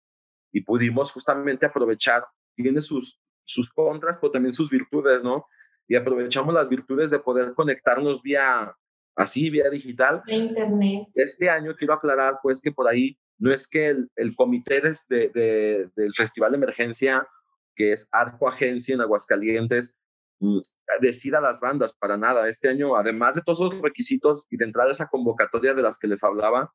y 0.52 0.61
pudimos 0.61 1.11
justamente 1.11 1.66
aprovechar, 1.66 2.25
tiene 2.54 2.82
sus, 2.82 3.18
sus 3.44 3.73
contras, 3.73 4.18
pero 4.20 4.30
también 4.30 4.52
sus 4.52 4.70
virtudes, 4.70 5.23
¿no? 5.25 5.46
Y 5.88 5.96
aprovechamos 5.96 6.54
las 6.54 6.68
virtudes 6.68 7.10
de 7.10 7.18
poder 7.18 7.54
conectarnos 7.54 8.22
vía 8.22 8.74
así, 9.16 9.50
vía 9.50 9.70
digital. 9.70 10.22
Internet. 10.26 11.08
Este 11.14 11.50
año 11.50 11.74
quiero 11.76 11.94
aclarar 11.94 12.38
pues 12.42 12.60
que 12.62 12.72
por 12.72 12.88
ahí 12.88 13.18
no 13.38 13.52
es 13.52 13.68
que 13.68 13.88
el, 13.88 14.10
el 14.16 14.34
comité 14.36 14.80
de, 14.80 15.28
de, 15.28 15.90
del 15.96 16.12
Festival 16.14 16.52
de 16.52 16.58
Emergencia, 16.58 17.26
que 17.74 17.92
es 17.92 18.08
Arco 18.12 18.48
Agencia 18.48 18.94
en 18.94 19.00
Aguascalientes, 19.00 19.98
mm, 20.40 20.60
decida 21.00 21.40
las 21.40 21.60
bandas, 21.60 21.92
para 21.92 22.16
nada. 22.16 22.48
Este 22.48 22.68
año, 22.68 22.96
además 22.96 23.34
de 23.34 23.42
todos 23.42 23.72
los 23.72 23.82
requisitos 23.82 24.46
y 24.50 24.56
de 24.56 24.64
entrada 24.64 24.90
a 24.90 24.92
esa 24.92 25.08
convocatoria 25.08 25.74
de 25.74 25.82
las 25.82 25.98
que 25.98 26.06
les 26.06 26.22
hablaba, 26.22 26.72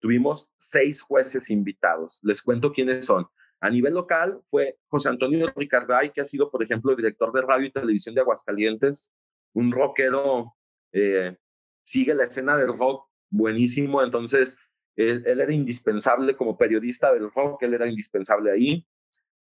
tuvimos 0.00 0.50
seis 0.56 1.00
jueces 1.00 1.50
invitados. 1.50 2.20
Les 2.22 2.42
cuento 2.42 2.72
quiénes 2.72 3.06
son. 3.06 3.26
A 3.60 3.70
nivel 3.70 3.94
local 3.94 4.40
fue 4.46 4.78
José 4.86 5.08
Antonio 5.08 5.52
Ricarday, 5.54 6.12
que 6.12 6.20
ha 6.20 6.26
sido, 6.26 6.50
por 6.50 6.62
ejemplo, 6.62 6.94
director 6.94 7.32
de 7.32 7.42
radio 7.42 7.66
y 7.66 7.72
televisión 7.72 8.14
de 8.14 8.20
Aguascalientes, 8.20 9.12
un 9.52 9.72
rockero, 9.72 10.54
eh, 10.92 11.36
sigue 11.82 12.14
la 12.14 12.24
escena 12.24 12.56
del 12.56 12.76
rock 12.78 13.08
buenísimo, 13.30 14.02
entonces 14.02 14.56
él, 14.98 15.22
era 15.26 15.52
indispensable 15.52 16.36
como 16.36 16.58
periodista 16.58 17.12
del 17.12 17.30
rock, 17.30 17.62
él 17.62 17.74
era 17.74 17.88
indispensable 17.88 18.50
ahí. 18.50 18.86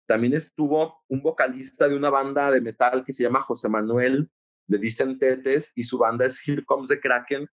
También 0.07 0.35
estuvo 0.35 1.03
un 1.09 1.23
vocalista 1.23 1.89
de 1.89 1.97
una 1.97 2.11
banda 2.11 2.51
de 2.51 2.61
metal 2.61 3.05
que 3.05 3.13
se 3.13 3.25
llama 3.25 3.41
José 3.41 3.69
Manuel 3.69 4.31
de 4.67 4.79
Dicentetes 4.79 5.73
y 5.75 5.85
su 5.85 5.99
banda 5.99 6.27
es 6.27 6.47
Here 6.47 6.65
Comes 6.65 6.89
the 6.89 7.01
Kraken. 7.01 7.49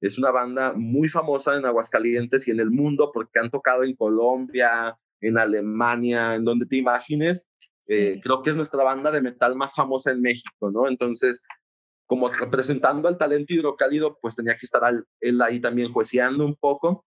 Es 0.00 0.18
una 0.18 0.30
banda 0.30 0.74
muy 0.74 1.08
famosa 1.08 1.56
en 1.56 1.64
Aguascalientes 1.64 2.46
y 2.46 2.52
en 2.52 2.60
el 2.60 2.70
mundo 2.70 3.10
porque 3.12 3.40
han 3.40 3.50
tocado 3.50 3.82
en 3.82 3.96
Colombia, 3.96 4.96
en 5.20 5.38
Alemania, 5.38 6.34
en 6.34 6.44
donde 6.44 6.66
te 6.66 6.76
imagines. 6.76 7.48
Eh, 7.88 8.20
creo 8.22 8.42
que 8.42 8.50
es 8.50 8.56
nuestra 8.56 8.84
banda 8.84 9.10
de 9.10 9.22
metal 9.22 9.56
más 9.56 9.74
famosa 9.74 10.10
en 10.10 10.20
México, 10.20 10.70
¿no? 10.70 10.88
Entonces, 10.88 11.42
como 12.06 12.30
representando 12.30 13.08
al 13.08 13.18
talento 13.18 13.54
hidrocálido, 13.54 14.18
pues 14.20 14.36
tenía 14.36 14.56
que 14.56 14.66
estar 14.66 14.82
él 15.20 15.42
ahí 15.42 15.60
también 15.60 15.92
jueceando 15.92 16.44
un 16.44 16.56
poco. 16.56 17.04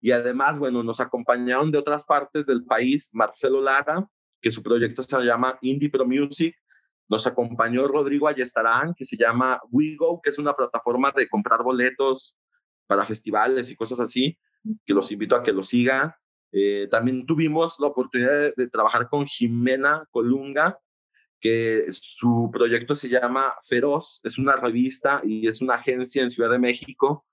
Y 0.00 0.12
además, 0.12 0.58
bueno, 0.58 0.82
nos 0.82 1.00
acompañaron 1.00 1.70
de 1.70 1.78
otras 1.78 2.04
partes 2.04 2.46
del 2.46 2.64
país 2.64 3.10
Marcelo 3.12 3.60
Lara, 3.60 4.08
que 4.40 4.50
su 4.50 4.62
proyecto 4.62 5.02
se 5.02 5.20
llama 5.22 5.58
Indie 5.60 5.90
Pro 5.90 6.06
Music. 6.06 6.56
Nos 7.08 7.26
acompañó 7.26 7.86
Rodrigo 7.86 8.28
Ayestarán, 8.28 8.94
que 8.96 9.04
se 9.04 9.16
llama 9.16 9.60
WeGo, 9.70 10.20
que 10.22 10.30
es 10.30 10.38
una 10.38 10.54
plataforma 10.54 11.12
de 11.14 11.28
comprar 11.28 11.62
boletos 11.62 12.36
para 12.86 13.04
festivales 13.04 13.70
y 13.70 13.76
cosas 13.76 14.00
así, 14.00 14.38
que 14.84 14.94
los 14.94 15.12
invito 15.12 15.36
a 15.36 15.42
que 15.42 15.52
lo 15.52 15.62
sigan. 15.62 16.12
Eh, 16.52 16.88
también 16.90 17.26
tuvimos 17.26 17.78
la 17.80 17.88
oportunidad 17.88 18.54
de, 18.56 18.68
trabajar 18.68 19.08
con 19.08 19.26
Jimena 19.26 20.06
Colunga, 20.10 20.80
que 21.40 21.86
su 21.90 22.50
proyecto 22.52 22.94
se 22.94 23.08
llama 23.08 23.54
Feroz, 23.66 24.20
es 24.24 24.38
una 24.38 24.56
revista 24.56 25.22
y 25.24 25.48
es 25.48 25.62
una 25.62 25.74
agencia 25.74 26.22
en 26.22 26.30
Ciudad 26.30 26.50
de 26.50 26.58
México 26.58 27.24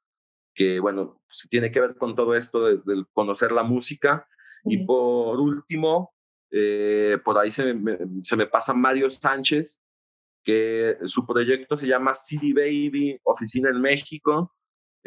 que, 0.54 0.80
bueno, 0.80 1.22
pues, 1.28 1.48
tiene 1.50 1.72
que 1.72 1.82
ver 1.82 1.96
con 1.98 2.16
todo 2.16 2.36
esto 2.36 2.66
de, 2.66 3.06
conocer 3.14 3.52
la 3.52 3.64
música. 3.64 4.28
Y 4.66 4.86
por 4.86 5.40
último, 5.40 6.14
eh, 6.52 7.20
por 7.24 7.38
ahí 7.38 7.52
se 7.52 7.74
me, 7.76 7.98
se 8.24 8.36
me 8.36 8.48
pasa 8.48 8.74
Mario 8.74 9.10
Sánchez, 9.10 9.82
que 10.44 10.98
su 11.06 11.28
proyecto 11.28 11.78
se 11.78 11.88
llama 11.88 12.16
CD 12.16 12.54
Baby, 12.54 13.20
Oficina 13.24 13.70
en 13.70 13.82
México, 13.82 14.57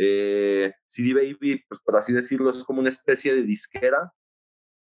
eh, 0.02 0.73
CD 0.87 1.12
Baby, 1.12 1.62
pues 1.69 1.78
por 1.83 1.95
así 1.95 2.14
decirlo, 2.14 2.49
es 2.50 2.64
como 2.64 2.80
una 2.80 2.88
especie 2.88 3.35
de 3.35 3.42
disquera 3.42 4.14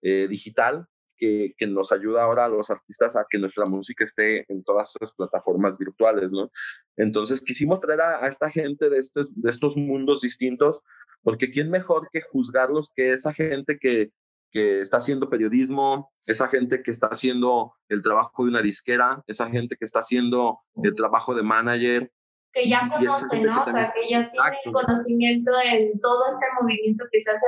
eh, 0.01 0.27
digital 0.27 0.88
que, 1.17 1.53
que, 1.57 1.67
nos 1.67 1.93
ayuda 1.93 2.24
ahora 2.24 2.43
a 2.43 2.50
los 2.50 2.69
artistas 2.69 3.15
a 3.15 3.25
que 3.29 3.38
nuestra 3.38 3.65
música 3.65 4.03
esté 4.03 4.43
en 4.51 4.65
todas 4.65 4.93
esas 4.93 5.15
plataformas 5.15 5.77
virtuales, 5.77 6.34
¿no? 6.34 6.51
Entonces 6.98 7.39
quisimos 7.39 7.79
traer 7.79 8.01
a, 8.01 8.27
esta 8.27 8.51
gente 8.51 8.89
de 8.89 9.00
estos, 9.00 9.31
de 9.34 9.50
estos 9.50 9.77
mundos 9.77 10.19
distintos, 10.19 10.81
porque 11.24 11.50
¿quién 11.50 11.72
mejor 11.72 12.10
que 12.12 12.19
juzgarlos 12.19 12.91
que 12.93 13.13
esa 13.13 13.34
gente 13.34 13.77
que, 13.79 14.12
que 14.51 14.81
está 14.81 14.98
haciendo 14.98 15.29
periodismo, 15.29 16.12
esa 16.25 16.50
gente 16.50 16.84
que 16.84 16.91
está 16.91 17.07
haciendo 17.07 17.74
el 17.88 18.03
trabajo 18.03 18.43
de 18.43 18.50
una 18.50 18.62
disquera, 18.62 19.24
esa 19.27 19.50
gente 19.50 19.77
que 19.77 19.86
está 19.86 20.00
haciendo 20.00 20.60
el 20.84 20.93
trabajo 20.93 21.34
de 21.36 21.43
manager, 21.43 22.12
que 22.55 22.69
ya 22.69 22.89
conoce, 22.89 23.41
¿no? 23.41 23.63
O 23.63 23.69
sea, 23.69 23.93
que 23.93 24.09
ya 24.09 24.31
tiene 24.31 24.74
conocimiento 24.74 25.51
en 25.63 26.00
todo 26.00 26.27
este 26.29 26.45
movimiento 26.59 27.03
que 27.12 27.19
se 27.19 27.31
hace, 27.31 27.45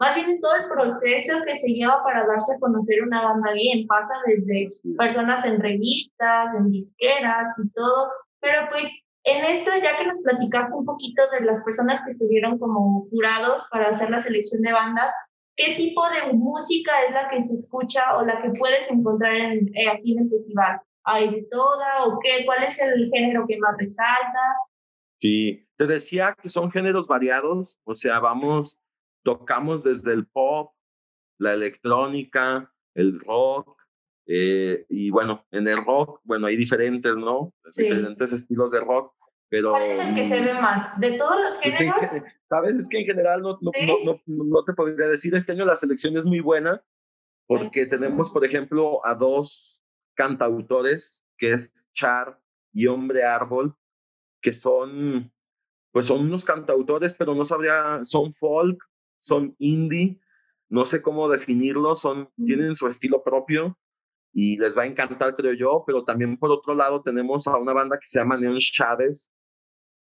más 0.00 0.16
bien 0.16 0.28
en 0.28 0.40
todo 0.40 0.56
el 0.56 0.68
proceso 0.68 1.42
que 1.46 1.54
se 1.54 1.68
lleva 1.68 2.02
para 2.02 2.26
darse 2.26 2.54
a 2.54 2.60
conocer 2.60 3.02
una 3.02 3.22
banda 3.22 3.52
bien. 3.52 3.86
Pasa 3.86 4.12
desde 4.26 4.70
personas 4.98 5.44
en 5.44 5.60
revistas, 5.60 6.52
en 6.54 6.70
disqueras 6.70 7.56
y 7.64 7.68
todo. 7.70 8.10
Pero 8.40 8.66
pues 8.70 8.92
en 9.22 9.44
esto, 9.44 9.70
ya 9.82 9.96
que 9.96 10.06
nos 10.06 10.20
platicaste 10.20 10.74
un 10.76 10.84
poquito 10.84 11.22
de 11.38 11.46
las 11.46 11.62
personas 11.62 12.02
que 12.02 12.10
estuvieron 12.10 12.58
como 12.58 13.06
jurados 13.10 13.66
para 13.70 13.88
hacer 13.88 14.10
la 14.10 14.18
selección 14.18 14.62
de 14.62 14.72
bandas, 14.72 15.14
¿qué 15.56 15.76
tipo 15.76 16.02
de 16.10 16.32
música 16.32 16.90
es 17.06 17.14
la 17.14 17.28
que 17.30 17.40
se 17.40 17.54
escucha 17.54 18.18
o 18.18 18.24
la 18.24 18.42
que 18.42 18.50
puedes 18.58 18.90
encontrar 18.90 19.36
en, 19.36 19.70
eh, 19.74 19.88
aquí 19.88 20.12
en 20.12 20.24
el 20.24 20.28
festival? 20.28 20.80
Hay 21.04 21.30
de 21.30 21.46
toda 21.50 22.04
o 22.06 22.18
qué? 22.20 22.44
¿Cuál 22.44 22.64
es 22.64 22.80
el 22.80 23.10
género 23.12 23.46
que 23.46 23.58
más 23.58 23.76
resalta? 23.78 24.40
Sí, 25.20 25.66
te 25.76 25.86
decía 25.86 26.36
que 26.40 26.48
son 26.48 26.70
géneros 26.70 27.06
variados, 27.06 27.78
o 27.84 27.94
sea, 27.94 28.20
vamos, 28.20 28.78
tocamos 29.22 29.84
desde 29.84 30.12
el 30.12 30.26
pop, 30.26 30.74
la 31.38 31.54
electrónica, 31.54 32.72
el 32.94 33.20
rock, 33.20 33.76
eh, 34.26 34.86
y 34.88 35.10
bueno, 35.10 35.46
en 35.50 35.68
el 35.68 35.84
rock, 35.84 36.20
bueno, 36.24 36.46
hay 36.46 36.56
diferentes, 36.56 37.14
¿no? 37.16 37.52
Diferentes 37.64 38.32
estilos 38.32 38.70
de 38.70 38.80
rock, 38.80 39.14
pero... 39.48 39.70
¿Cuál 39.70 39.90
es 39.90 39.98
el 39.98 40.14
que 40.14 40.24
se 40.24 40.42
ve 40.42 40.54
más? 40.54 40.98
¿De 41.00 41.12
todos 41.12 41.36
los 41.40 41.58
pues 41.62 41.76
géneros? 41.76 42.00
Sabes, 42.48 42.76
es 42.76 42.88
que 42.88 43.00
en 43.00 43.06
general 43.06 43.42
no, 43.42 43.58
no, 43.60 43.72
no, 44.04 44.20
no, 44.26 44.64
te 44.64 44.72
podría 44.74 45.08
decir, 45.08 45.34
este 45.34 45.52
año 45.52 45.64
la 45.64 45.76
selección 45.76 46.16
es 46.16 46.26
muy 46.26 46.40
buena, 46.40 46.82
porque 47.46 47.86
tenemos, 47.86 48.30
por 48.30 48.44
ejemplo, 48.44 49.04
a 49.06 49.14
dos 49.14 49.83
cantautores, 50.14 51.24
que 51.36 51.52
es 51.52 51.88
Char 51.92 52.40
y 52.72 52.86
Hombre 52.86 53.24
Árbol, 53.24 53.76
que 54.40 54.52
son, 54.52 55.32
pues 55.92 56.06
son 56.06 56.20
unos 56.20 56.44
cantautores, 56.44 57.14
pero 57.14 57.34
no 57.34 57.44
sabría, 57.44 58.00
son 58.04 58.32
folk, 58.32 58.78
son 59.18 59.54
indie, 59.58 60.20
no 60.68 60.84
sé 60.84 61.02
cómo 61.02 61.28
definirlo, 61.28 61.96
son, 61.96 62.30
tienen 62.36 62.76
su 62.76 62.86
estilo 62.88 63.22
propio 63.22 63.78
y 64.32 64.56
les 64.58 64.76
va 64.76 64.82
a 64.82 64.86
encantar, 64.86 65.36
creo 65.36 65.54
yo, 65.54 65.84
pero 65.86 66.04
también 66.04 66.36
por 66.36 66.50
otro 66.50 66.74
lado 66.74 67.02
tenemos 67.02 67.46
a 67.46 67.56
una 67.56 67.72
banda 67.72 67.98
que 67.98 68.08
se 68.08 68.18
llama 68.18 68.36
Neon 68.36 68.58
Shades. 68.58 69.32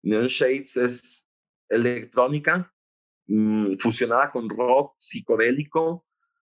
Neon 0.03 0.27
Shades 0.27 0.77
es 0.79 1.29
electrónica, 1.69 2.73
mm, 3.27 3.77
fusionada 3.79 4.31
con 4.33 4.49
rock 4.49 4.95
psicodélico, 4.99 6.07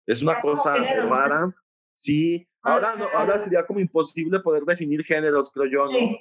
es 0.08 0.24
una 0.24 0.42
cosa 0.42 0.76
rara. 0.76 1.56
Sí, 2.00 2.48
Ahora, 2.62 2.96
no, 2.96 3.08
ahora 3.14 3.40
sería 3.40 3.66
como 3.66 3.80
imposible 3.80 4.40
poder 4.40 4.64
definir 4.64 5.04
géneros, 5.04 5.52
creo 5.52 5.66
yo, 5.70 5.86
¿no? 5.86 6.18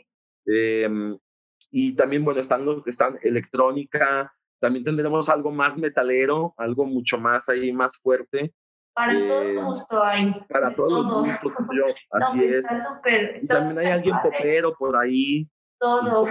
Em, 0.47 1.19
y 1.71 1.95
también, 1.95 2.25
bueno, 2.25 2.41
están, 2.41 2.65
están 2.87 3.19
electrónica, 3.23 4.33
también 4.61 4.85
tendremos 4.85 5.29
algo 5.29 5.51
más 5.51 5.77
metalero, 5.77 6.55
algo 6.57 6.85
mucho 6.85 7.19
más 7.19 7.49
ahí, 7.49 7.73
más 7.73 7.99
fuerte. 7.99 8.55
Para 8.95 9.13
todo 9.13 9.43
eh, 9.43 9.57
gusto 9.57 10.03
hay. 10.03 10.33
Para 10.49 10.75
todos 10.75 10.93
los 10.93 11.27
gustos, 11.27 11.53
yo, 11.77 11.85
así 12.13 12.39
pues, 12.39 12.51
es. 12.51 12.59
Está 12.59 12.89
super, 12.89 13.37
y 13.37 13.47
también 13.47 13.79
hay 13.79 13.93
alguien 13.93 14.17
popero 14.23 14.75
por 14.77 14.97
ahí. 14.97 15.49
Todo. 15.79 16.27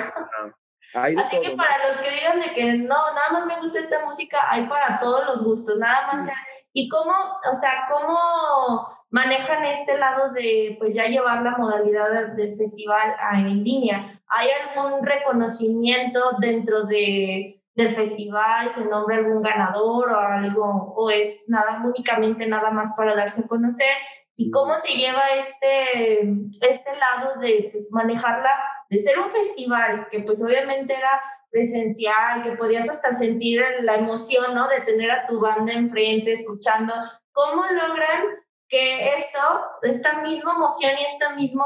así 0.93 1.39
que 1.41 1.55
para 1.55 1.89
los 1.89 1.97
que 1.99 2.11
digan 2.11 2.39
de 2.39 2.53
que 2.53 2.77
no, 2.77 3.13
nada 3.13 3.29
más 3.31 3.45
me 3.45 3.59
gusta 3.59 3.79
esta 3.79 4.03
música, 4.05 4.39
hay 4.47 4.67
para 4.67 4.99
todos 4.99 5.25
los 5.25 5.43
gustos, 5.43 5.77
nada 5.77 6.07
más. 6.07 6.29
¿Y 6.73 6.89
cómo, 6.89 7.13
o 7.49 7.55
sea, 7.55 7.87
cómo 7.89 8.96
manejan 9.09 9.65
este 9.65 9.97
lado 9.97 10.31
de 10.33 10.75
pues 10.79 10.95
ya 10.95 11.07
llevar 11.07 11.41
la 11.41 11.57
modalidad 11.57 12.33
del 12.35 12.57
festival 12.57 13.15
a, 13.19 13.39
en 13.39 13.63
línea. 13.63 14.21
¿Hay 14.27 14.49
algún 14.61 15.05
reconocimiento 15.05 16.37
dentro 16.39 16.83
de, 16.83 17.63
del 17.75 17.89
festival? 17.89 18.71
¿Se 18.71 18.85
nombra 18.85 19.17
algún 19.17 19.41
ganador 19.41 20.11
o 20.11 20.19
algo? 20.19 20.93
¿O 20.95 21.09
es 21.09 21.45
nada 21.47 21.81
únicamente 21.85 22.47
nada 22.47 22.71
más 22.71 22.95
para 22.97 23.15
darse 23.15 23.41
a 23.41 23.47
conocer? 23.47 23.91
¿Y 24.35 24.51
cómo 24.51 24.77
se 24.77 24.93
lleva 24.93 25.23
este, 25.35 26.21
este 26.69 26.95
lado 26.95 27.39
de 27.39 27.69
pues, 27.71 27.87
manejarla, 27.89 28.51
de 28.89 28.99
ser 28.99 29.17
un 29.17 29.31
festival 29.31 30.07
que 30.11 30.19
pues 30.19 30.43
obviamente 30.43 30.93
era 30.93 31.09
presencial, 31.49 32.43
que 32.43 32.51
podías 32.51 32.89
hasta 32.89 33.17
sentir 33.17 33.63
la 33.81 33.95
emoción, 33.95 34.53
¿no? 34.53 34.67
De 34.67 34.81
tener 34.81 35.09
a 35.09 35.25
tu 35.25 35.39
banda 35.39 35.73
enfrente, 35.73 36.33
escuchando. 36.33 36.93
¿Cómo 37.31 37.63
logran 37.63 38.46
que 38.67 39.13
esto, 39.15 39.39
esta 39.83 40.21
misma 40.21 40.55
emoción 40.55 40.93
y 40.99 41.03
esta 41.03 41.35
misma 41.35 41.65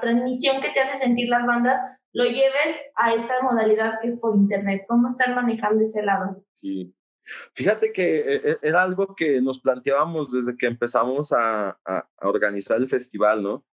transmisión 0.00 0.60
que 0.62 0.70
te 0.70 0.80
hace 0.80 0.98
sentir 0.98 1.28
las 1.28 1.46
bandas, 1.46 1.80
lo 2.12 2.24
lleves 2.24 2.80
a 2.94 3.12
esta 3.12 3.42
modalidad 3.42 4.00
que 4.00 4.08
es 4.08 4.18
por 4.18 4.36
internet. 4.36 4.84
¿Cómo 4.88 5.08
están 5.08 5.34
manejando 5.34 5.84
ese 5.84 6.02
lado? 6.02 6.42
Sí. 6.54 6.94
Fíjate 7.54 7.92
que 7.92 8.18
eh, 8.18 8.40
eh, 8.44 8.56
era 8.62 8.82
algo 8.82 9.14
que 9.16 9.40
nos 9.40 9.60
planteábamos 9.60 10.32
desde 10.32 10.56
que 10.56 10.66
empezamos 10.66 11.32
a, 11.32 11.78
a, 11.84 12.08
organizar 12.22 12.78
el 12.78 12.88
festival, 12.88 13.42
¿no? 13.42 13.66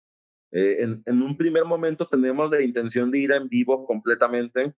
Eh, 0.51 0.77
en, 0.84 1.03
en, 1.06 1.22
un 1.22 1.38
primer 1.38 1.65
momento 1.65 2.08
tenemos 2.08 2.50
la 2.50 2.62
intención 2.62 3.12
de 3.12 3.20
ir 3.20 3.32
en 3.32 3.48
vivo 3.48 3.86
completamente, 3.86 4.74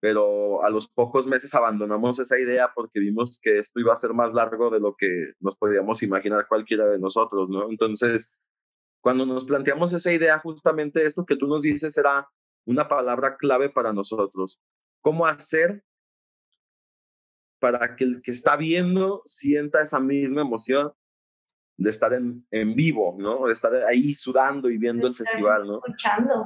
pero 0.00 0.64
a 0.64 0.70
los 0.70 0.88
pocos 0.88 1.26
meses 1.26 1.54
abandonamos 1.54 2.20
esa 2.20 2.38
idea 2.38 2.72
porque 2.74 3.00
vimos 3.00 3.38
que 3.42 3.58
esto 3.58 3.80
iba 3.80 3.92
a 3.92 3.96
ser 3.96 4.14
más 4.14 4.32
largo 4.32 4.70
de 4.70 4.80
lo 4.80 4.94
que 4.96 5.32
nos 5.40 5.56
podíamos 5.56 6.02
imaginar 6.02 6.46
cualquiera 6.48 6.86
de 6.86 6.98
nosotros, 6.98 7.48
¿no? 7.50 7.68
Entonces, 7.68 8.34
cuando 9.00 9.26
nos 9.26 9.44
planteamos 9.44 9.92
esa 9.92 10.12
idea, 10.12 10.38
justamente 10.38 11.06
esto 11.06 11.24
que 11.24 11.36
tú 11.36 11.46
nos 11.46 11.62
dices 11.62 11.96
era 11.98 12.28
una 12.64 12.88
palabra 12.88 13.36
clave 13.36 13.70
para 13.70 13.92
nosotros. 13.92 14.60
¿Cómo 15.00 15.26
hacer 15.26 15.84
para 17.60 17.96
que 17.96 18.04
el 18.04 18.22
que 18.22 18.30
está 18.30 18.56
viendo 18.56 19.22
sienta 19.24 19.82
esa 19.82 19.98
misma 19.98 20.42
emoción 20.42 20.92
de 21.76 21.90
estar 21.90 22.12
en, 22.12 22.46
en 22.50 22.74
vivo, 22.74 23.16
¿no? 23.18 23.46
De 23.46 23.52
estar 23.52 23.72
ahí 23.86 24.14
sudando 24.14 24.68
y 24.68 24.78
viendo 24.78 25.06
el 25.06 25.14
festival, 25.14 25.62
¿no? 25.62 25.76
Escuchando. 25.76 26.44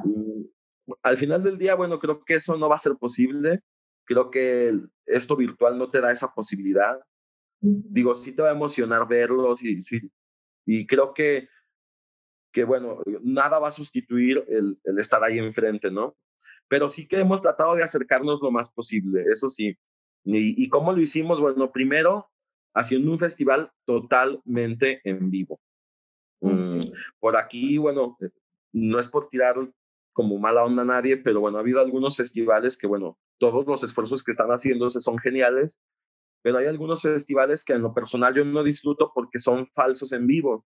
Al 1.02 1.16
final 1.16 1.42
del 1.42 1.58
día, 1.58 1.74
bueno, 1.74 1.98
creo 1.98 2.24
que 2.24 2.34
eso 2.34 2.56
no 2.56 2.68
va 2.68 2.76
a 2.76 2.80
ser 2.80 2.96
posible. 2.96 3.60
Creo 4.04 4.30
que 4.30 4.72
esto 5.06 5.36
virtual 5.36 5.78
no 5.78 5.90
te 5.90 6.00
da 6.00 6.12
esa 6.12 6.32
posibilidad. 6.32 7.00
Digo, 7.60 8.14
sí 8.14 8.34
te 8.34 8.42
va 8.42 8.48
a 8.48 8.54
emocionar 8.54 9.06
verlos 9.06 9.62
y, 9.62 9.80
sí, 9.82 10.00
y 10.66 10.86
creo 10.86 11.14
que, 11.14 11.48
que, 12.52 12.64
bueno, 12.64 12.98
nada 13.22 13.60
va 13.60 13.68
a 13.68 13.72
sustituir 13.72 14.44
el, 14.48 14.80
el 14.82 14.98
estar 14.98 15.22
ahí 15.22 15.38
enfrente, 15.38 15.90
¿no? 15.90 16.16
Pero 16.66 16.88
sí 16.88 17.06
que 17.06 17.20
hemos 17.20 17.40
tratado 17.40 17.76
de 17.76 17.84
acercarnos 17.84 18.40
lo 18.42 18.50
más 18.50 18.72
posible, 18.72 19.24
eso 19.32 19.48
sí. 19.48 19.76
¿Y, 20.24 20.64
y 20.64 20.68
cómo 20.68 20.92
lo 20.92 21.00
hicimos? 21.00 21.40
Bueno, 21.40 21.70
primero 21.70 22.28
haciendo 22.74 23.12
un 23.12 23.18
festival 23.18 23.70
totalmente 23.84 25.00
en 25.04 25.30
vivo. 25.30 25.60
Mm, 26.40 26.80
por 27.20 27.36
aquí, 27.36 27.78
bueno, 27.78 28.16
no 28.72 28.98
es 28.98 29.08
por 29.08 29.28
tirar 29.28 29.56
como 30.12 30.38
mala 30.38 30.64
onda 30.64 30.82
a 30.82 30.86
nadie, 30.86 31.16
pero 31.16 31.40
bueno, 31.40 31.58
ha 31.58 31.60
habido 31.60 31.80
algunos 31.80 32.16
festivales 32.16 32.76
que, 32.76 32.86
bueno, 32.86 33.18
todos 33.38 33.66
los 33.66 33.82
esfuerzos 33.82 34.22
que 34.22 34.30
están 34.30 34.48
haciéndose 34.48 35.00
son 35.00 35.18
geniales, 35.18 35.80
pero 36.42 36.58
hay 36.58 36.66
algunos 36.66 37.02
festivales 37.02 37.64
que 37.64 37.72
en 37.72 37.82
lo 37.82 37.94
personal 37.94 38.34
yo 38.34 38.44
no 38.44 38.62
disfruto 38.62 39.12
porque 39.14 39.38
son 39.38 39.66
falsos 39.74 40.12
en 40.12 40.26
vivo. 40.26 40.66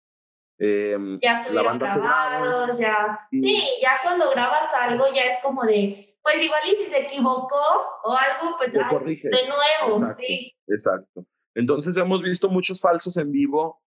Eh, 0.58 0.96
ya 1.20 1.42
estuvieron 1.42 1.78
grabados, 1.78 2.78
ya. 2.78 3.26
Sí, 3.30 3.60
ya 3.80 3.98
cuando 4.02 4.30
grabas 4.30 4.68
algo 4.74 5.06
ya 5.12 5.24
es 5.24 5.38
como 5.42 5.64
de, 5.64 6.16
pues 6.22 6.42
igual 6.42 6.60
y 6.66 6.84
si 6.84 6.90
se 6.90 7.00
equivocó 7.00 7.56
o 8.04 8.16
algo, 8.16 8.56
pues 8.56 8.72
de 8.72 8.80
nuevo, 8.80 10.06
sí. 10.16 10.54
Exacto. 10.68 11.26
Entonces 11.54 11.96
hemos 11.96 12.22
visto 12.22 12.48
muchos 12.48 12.80
falsos 12.80 13.16
en 13.16 13.32
vivo, 13.32 13.82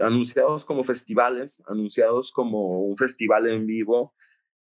anunciados 0.00 0.64
como 0.64 0.82
festivales, 0.82 1.62
anunciados 1.66 2.32
como 2.32 2.80
un 2.80 2.96
festival 2.96 3.46
en 3.48 3.66
vivo, 3.66 4.14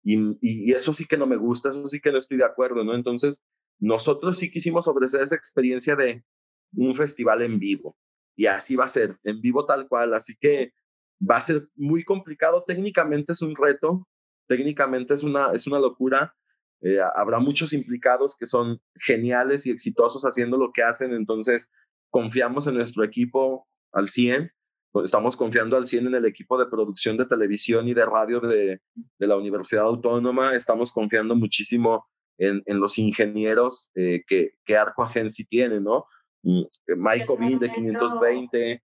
y, 0.02 0.72
eso 0.72 0.92
sí 0.92 1.06
que 1.06 1.16
no 1.16 1.26
me 1.26 1.36
gusta, 1.36 1.70
eso 1.70 1.86
sí 1.86 2.00
que 2.00 2.12
no 2.12 2.18
estoy 2.18 2.38
de 2.38 2.44
acuerdo, 2.44 2.84
¿no? 2.84 2.94
Entonces, 2.94 3.40
nosotros 3.78 4.38
sí 4.38 4.50
quisimos 4.50 4.88
ofrecer 4.88 5.22
esa 5.22 5.36
experiencia 5.36 5.96
de 5.96 6.24
un 6.74 6.94
festival 6.94 7.42
en 7.42 7.58
vivo, 7.58 7.96
y 8.36 8.46
así 8.46 8.76
va 8.76 8.86
a 8.86 8.88
ser, 8.88 9.18
en 9.24 9.40
vivo 9.40 9.66
tal 9.66 9.88
cual, 9.88 10.14
así 10.14 10.34
que 10.40 10.72
va 11.20 11.36
a 11.36 11.42
ser 11.42 11.68
muy 11.76 12.04
complicado, 12.04 12.64
técnicamente 12.66 13.32
es 13.32 13.42
un 13.42 13.54
reto, 13.54 14.08
técnicamente 14.48 15.14
es 15.14 15.22
una, 15.22 15.52
es 15.52 15.66
una 15.66 15.78
locura, 15.78 16.34
eh, 16.80 16.98
habrá 17.14 17.38
muchos 17.38 17.72
implicados 17.72 18.36
que 18.36 18.46
son 18.46 18.80
geniales 18.96 19.66
y 19.66 19.70
exitosos 19.70 20.24
haciendo 20.24 20.56
lo 20.56 20.72
que 20.72 20.82
hacen, 20.82 21.12
entonces 21.12 21.70
confiamos 22.10 22.66
en 22.66 22.74
nuestro 22.74 23.04
equipo 23.04 23.68
al 23.92 24.08
100, 24.08 24.50
pues, 24.50 24.52
estamos 25.02 25.36
confiando 25.36 25.76
al 25.76 25.86
100 25.86 26.08
en 26.08 26.14
el 26.14 26.26
equipo 26.26 26.58
de 26.58 26.66
producción 26.66 27.16
de 27.16 27.26
televisión 27.26 27.88
y 27.88 27.94
de 27.94 28.04
radio 28.04 28.40
de, 28.40 28.80
de 29.18 29.26
la 29.26 29.36
Universidad 29.36 29.84
Autónoma, 29.84 30.54
estamos 30.54 30.92
confiando 30.92 31.34
muchísimo 31.34 32.06
en, 32.38 32.62
en 32.66 32.80
los 32.80 32.98
ingenieros 32.98 33.90
eh, 33.94 34.22
que, 34.26 34.54
que 34.64 34.76
Arco 34.76 35.04
Agency 35.04 35.44
tiene, 35.46 35.80
¿no? 35.80 36.06
Mm, 36.42 36.62
Mike 36.96 37.26
Ovin 37.28 37.58
de 37.58 37.70
520, 37.70 38.82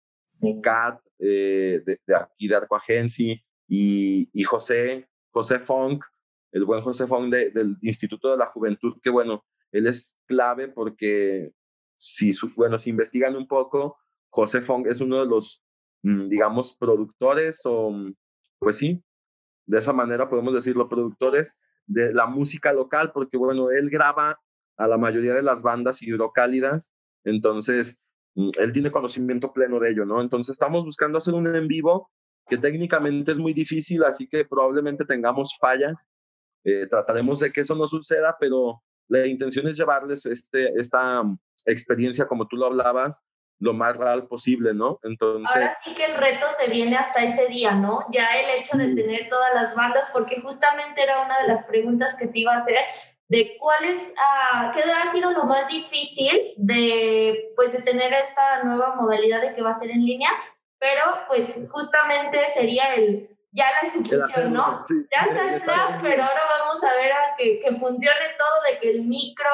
Kat 0.63 1.01
eh, 1.19 1.83
de, 1.85 2.01
de, 2.07 2.17
aquí 2.17 2.49
de 2.49 2.57
Arco 2.57 2.77
Agency 2.77 3.43
y, 3.69 4.29
y, 4.33 4.43
José, 4.45 5.09
José 5.31 5.59
Funk, 5.59 6.05
el 6.53 6.65
buen 6.65 6.83
José 6.83 7.07
de, 7.31 7.51
del 7.51 7.77
Instituto 7.83 8.31
de 8.31 8.39
la 8.39 8.47
Juventud, 8.47 8.95
que 9.03 9.11
bueno, 9.11 9.45
él 9.73 9.87
es 9.87 10.19
clave 10.27 10.69
porque 10.69 11.53
si, 11.97 12.33
bueno, 12.57 12.79
si 12.79 12.91
investigan 12.91 13.37
un 13.37 13.47
poco, 13.47 13.99
José 14.29 14.61
Fong 14.63 14.87
es 14.87 15.01
uno 15.01 15.21
de 15.21 15.27
los, 15.27 15.65
digamos, 16.03 16.77
productores 16.77 17.63
o, 17.65 17.91
mm, 17.91 18.15
pues 18.59 18.79
sí, 18.79 19.03
de 19.67 19.79
esa 19.79 19.93
manera 19.93 20.29
podemos 20.29 20.55
decirlo, 20.55 20.89
productores 20.89 21.57
de 21.87 22.13
la 22.13 22.27
música 22.27 22.73
local, 22.73 23.13
porque 23.13 23.37
bueno, 23.37 23.71
él 23.71 23.91
graba 23.91 24.41
a 24.77 24.89
la 24.89 24.99
mayoría 24.99 25.35
de 25.35 25.43
las 25.43 25.63
bandas 25.63 26.03
hidrocálidas, 26.03 26.93
entonces 27.25 27.99
mm, 28.35 28.51
él 28.61 28.73
tiene 28.73 28.91
conocimiento 28.91 29.53
pleno 29.53 29.79
de 29.81 29.91
ello, 29.91 30.05
¿no? 30.05 30.21
Entonces 30.21 30.55
estamos 30.55 30.85
buscando 30.85 31.19
hacer 31.19 31.35
un 31.35 31.55
en 31.55 31.69
vivo 31.69 32.11
que 32.49 32.59
técnicamente 32.59 33.33
es 33.33 33.39
muy 33.39 33.53
difícil, 33.53 34.03
así 34.05 34.29
que 34.29 34.45
probablemente 34.45 35.05
tengamos 35.05 35.57
fallas. 35.61 36.07
Eh, 36.65 36.87
trataremos 36.87 37.41
de 37.41 37.53
que 37.53 37.63
eso 37.63 37.75
no 37.75 37.87
suceda, 37.87 38.37
pero 38.39 38.83
la 39.09 39.27
intención 39.27 39.69
es 39.69 39.77
llevarles 39.77 40.27
este, 40.27 40.73
esta 40.81 41.23
experiencia, 41.67 42.27
como 42.27 42.47
tú 42.49 42.57
lo 42.57 42.67
hablabas, 42.67 43.23
lo 43.63 43.75
más 43.75 43.97
real 43.97 44.27
posible, 44.27 44.75
¿no? 44.75 44.99
Entonces... 45.05 45.55
Ahora 45.55 45.73
sí 45.85 45.95
que 45.95 46.05
el 46.07 46.17
reto 46.17 46.47
se 46.51 46.69
viene 46.69 46.97
hasta 46.97 47.23
ese 47.23 47.47
día, 47.47 47.73
¿no? 47.73 48.01
Ya 48.11 48.27
el 48.41 48.59
hecho 48.59 48.77
de 48.77 48.93
tener 48.93 49.29
todas 49.31 49.55
las 49.55 49.77
bandas, 49.77 50.11
porque 50.13 50.41
justamente 50.41 51.01
era 51.01 51.21
una 51.21 51.39
de 51.39 51.47
las 51.47 51.65
preguntas 51.65 52.17
que 52.19 52.27
te 52.27 52.41
iba 52.41 52.53
a 52.53 52.57
hacer, 52.57 52.81
de 53.29 53.57
cuál 53.61 53.85
es, 53.85 54.13
uh, 54.17 54.73
qué 54.75 54.83
ha 54.83 55.13
sido 55.13 55.31
lo 55.31 55.45
más 55.45 55.69
difícil 55.69 56.55
de, 56.57 57.53
pues, 57.55 57.73
de 57.73 57.83
tener 57.83 58.13
esta 58.13 58.65
nueva 58.65 58.97
modalidad 58.97 59.41
de 59.41 59.55
que 59.55 59.63
va 59.63 59.71
a 59.71 59.75
ser 59.75 59.93
en 59.93 60.05
línea, 60.05 60.31
pero 60.81 61.03
pues 61.29 61.61
justamente 61.71 62.39
sería 62.49 62.95
el, 62.95 63.32
ya 63.53 63.67
la 63.71 63.89
ejecución, 63.89 64.53
¿no? 64.53 64.81
ya 65.15 65.27
está 65.27 65.55
el 65.55 65.63
plan, 65.63 66.01
pero 66.03 66.23
ahora 66.23 66.41
vamos 66.59 66.83
a 66.83 66.95
ver 66.95 67.13
a 67.13 67.37
que, 67.37 67.61
que, 67.61 67.71
funcione 67.73 68.27
todo, 68.39 68.73
de 68.73 68.81
que 68.81 68.91
el 68.91 69.03
micro, 69.03 69.51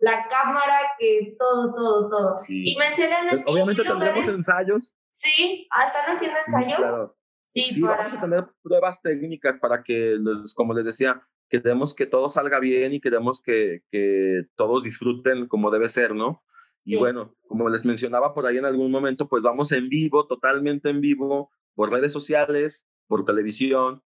la 0.00 0.26
cámara, 0.26 0.74
que 0.98 1.36
todo, 1.38 1.74
todo, 1.74 2.08
todo. 2.08 2.42
Y 2.48 2.74
mencionan... 2.76 3.28
Pues, 3.28 3.42
obviamente 3.46 3.84
tendremos 3.84 4.26
ensayos. 4.26 4.96
Sí, 5.10 5.68
ah, 5.70 5.84
¿están 5.84 6.16
haciendo 6.16 6.38
ensayos? 6.46 7.10
Sí, 7.46 7.78
vamos 7.82 8.14
a 8.14 8.20
tener 8.20 8.46
pruebas 8.62 9.02
técnicas 9.02 9.58
para 9.58 9.82
que, 9.82 10.16
como 10.54 10.72
les 10.72 10.86
decía, 10.86 11.22
queremos 11.50 11.94
que 11.94 12.06
todo 12.06 12.30
salga 12.30 12.58
bien 12.58 12.94
y 12.94 13.00
queremos 13.00 13.42
que, 13.42 13.82
que 13.90 14.44
todos 14.54 14.84
disfruten 14.84 15.46
como 15.46 15.70
debe 15.70 15.90
ser, 15.90 16.14
¿no? 16.14 16.42
Y 16.84 16.96
bueno, 16.96 17.36
como 17.46 17.68
les 17.68 17.84
mencionaba 17.84 18.32
por 18.34 18.46
ahí 18.46 18.56
en 18.56 18.64
algún 18.64 18.90
momento, 18.90 19.28
pues 19.28 19.42
vamos 19.42 19.70
en 19.72 19.88
vivo, 19.90 20.26
totalmente 20.26 20.88
en 20.88 21.00
vivo, 21.00 21.50
por 21.74 21.92
redes 21.92 22.12
sociales, 22.12 22.86
por 23.12 23.26
televisión 23.26 24.02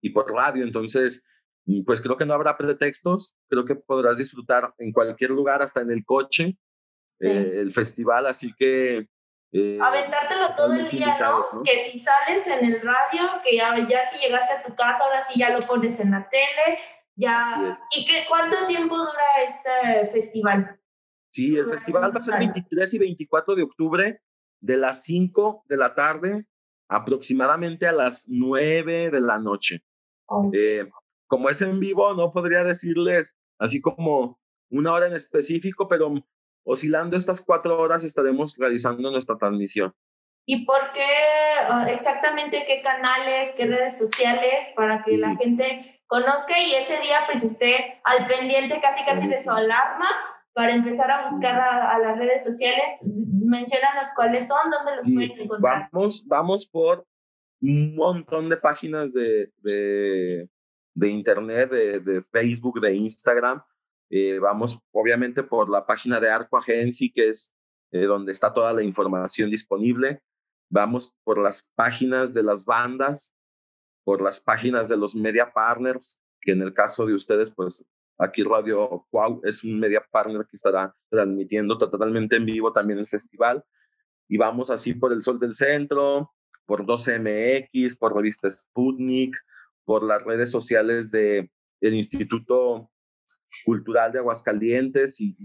y 0.00 0.10
por 0.10 0.32
radio. 0.32 0.62
Entonces, 0.62 1.24
mm, 1.64 1.82
pues 1.84 2.00
creo 2.00 2.16
que 2.16 2.24
no 2.24 2.32
habrá 2.32 2.56
pretextos, 2.56 3.36
creo 3.48 3.64
que 3.64 3.74
podrás 3.74 4.18
disfrutar 4.18 4.72
en 4.78 4.92
cualquier 4.92 5.30
lugar, 5.30 5.62
hasta 5.62 5.80
en 5.80 5.90
el 5.90 6.04
coche, 6.04 6.56
eh, 7.20 7.54
el 7.56 7.72
festival, 7.72 8.24
así 8.26 8.54
que... 8.56 9.08
Eh, 9.50 9.78
Aventártelo 9.82 10.54
todo 10.56 10.74
el 10.74 10.88
día, 10.90 11.18
¿no? 11.18 11.42
Que 11.64 11.90
si 11.90 11.98
sales 11.98 12.46
en 12.46 12.66
el 12.66 12.80
radio, 12.80 13.22
que 13.42 13.56
ya, 13.56 13.74
ya, 13.88 14.06
si 14.06 14.20
llegaste 14.20 14.52
a 14.52 14.62
tu 14.62 14.76
casa, 14.76 15.02
ahora 15.02 15.24
sí 15.24 15.40
ya 15.40 15.50
lo 15.50 15.58
pones 15.58 15.98
en 15.98 16.12
la 16.12 16.28
tele, 16.30 16.78
ya... 17.16 17.76
¿Y 17.96 18.06
qué, 18.06 18.26
cuánto 18.28 18.64
tiempo 18.68 18.96
dura 18.96 19.24
este 19.44 20.12
festival? 20.12 20.80
Sí, 21.32 21.56
el 21.56 21.66
festival 21.66 22.14
va 22.14 22.20
a 22.20 22.22
ser 22.22 22.38
23 22.38 22.94
y 22.94 22.98
24 22.98 23.56
de 23.56 23.62
octubre, 23.64 24.22
de 24.60 24.76
las 24.76 25.02
5 25.02 25.64
de 25.66 25.76
la 25.76 25.96
tarde 25.96 26.46
aproximadamente 26.88 27.86
a 27.86 27.92
las 27.92 28.26
nueve 28.28 29.10
de 29.10 29.20
la 29.20 29.38
noche. 29.38 29.82
Eh, 30.52 30.88
como 31.26 31.50
es 31.50 31.62
en 31.62 31.80
vivo, 31.80 32.14
no 32.14 32.32
podría 32.32 32.64
decirles 32.64 33.36
así 33.58 33.80
como 33.80 34.38
una 34.70 34.92
hora 34.92 35.06
en 35.06 35.14
específico, 35.14 35.88
pero 35.88 36.12
oscilando 36.64 37.16
estas 37.16 37.40
cuatro 37.40 37.78
horas 37.78 38.04
estaremos 38.04 38.56
realizando 38.58 39.10
nuestra 39.10 39.36
transmisión. 39.36 39.94
¿Y 40.48 40.64
por 40.64 40.92
qué 40.92 41.04
ah, 41.68 41.86
exactamente 41.88 42.64
qué 42.66 42.82
canales, 42.82 43.52
qué 43.56 43.66
redes 43.66 43.98
sociales 43.98 44.66
para 44.76 45.02
que 45.02 45.16
la 45.16 45.34
gente 45.36 46.00
conozca 46.06 46.60
y 46.60 46.74
ese 46.74 47.00
día 47.00 47.18
pues 47.30 47.42
esté 47.42 48.00
al 48.04 48.26
pendiente 48.28 48.80
casi 48.80 49.04
casi 49.04 49.26
de 49.26 49.42
su 49.42 49.50
alarma 49.50 50.06
para 50.56 50.74
empezar 50.74 51.10
a 51.10 51.28
buscar 51.28 51.60
a, 51.60 51.98
las 51.98 52.16
redes 52.16 52.42
sociales? 52.42 53.04
Menciónanos 53.04 54.08
cuáles 54.16 54.48
son, 54.48 54.70
dónde 54.70 54.96
los 54.96 55.12
pueden 55.12 55.38
encontrar. 55.38 55.90
Vamos, 55.92 56.26
vamos 56.26 56.66
por 56.66 57.06
un 57.60 57.94
montón 57.94 58.48
de 58.48 58.56
páginas 58.56 59.12
de, 59.12 59.52
de, 59.58 60.48
de 60.94 61.08
internet, 61.10 61.70
de, 61.70 62.00
de, 62.00 62.22
Facebook, 62.22 62.80
de 62.80 62.94
Instagram. 62.94 63.62
Eh, 64.08 64.38
vamos, 64.38 64.80
obviamente, 64.92 65.42
por 65.42 65.68
la 65.68 65.84
página 65.84 66.20
de 66.20 66.30
Arco 66.30 66.56
Agency, 66.56 67.12
que 67.12 67.28
es 67.28 67.54
eh, 67.92 68.06
donde 68.06 68.32
está 68.32 68.54
toda 68.54 68.72
la 68.72 68.82
información 68.82 69.50
disponible. 69.50 70.22
Vamos 70.70 71.14
por 71.22 71.36
las 71.36 71.70
páginas 71.74 72.32
de 72.32 72.42
las 72.42 72.64
bandas, 72.64 73.34
por 74.04 74.22
las 74.22 74.40
páginas 74.40 74.88
de 74.88 74.96
los 74.96 75.16
media 75.16 75.52
partners, 75.52 76.22
que 76.40 76.52
en 76.52 76.62
el 76.62 76.72
caso 76.72 77.04
de 77.04 77.12
ustedes, 77.12 77.54
pues 77.54 77.84
Aquí 78.18 78.42
Radio 78.42 79.06
Cuau 79.10 79.40
es 79.44 79.62
un 79.64 79.78
media 79.78 80.04
partner 80.10 80.46
que 80.46 80.56
estará 80.56 80.94
transmitiendo 81.10 81.76
totalmente 81.76 82.36
en 82.36 82.46
vivo 82.46 82.72
también 82.72 82.98
el 82.98 83.06
festival. 83.06 83.64
Y 84.28 84.38
vamos 84.38 84.70
así 84.70 84.94
por 84.94 85.12
el 85.12 85.22
Sol 85.22 85.38
del 85.38 85.54
Centro, 85.54 86.32
por 86.64 86.86
12MX, 86.86 87.98
por 87.98 88.16
revista 88.16 88.50
Sputnik, 88.50 89.36
por 89.84 90.02
las 90.02 90.24
redes 90.24 90.50
sociales 90.50 91.10
de, 91.10 91.50
del 91.80 91.94
Instituto 91.94 92.90
Cultural 93.64 94.12
de 94.12 94.18
Aguascalientes 94.18 95.20
y, 95.20 95.36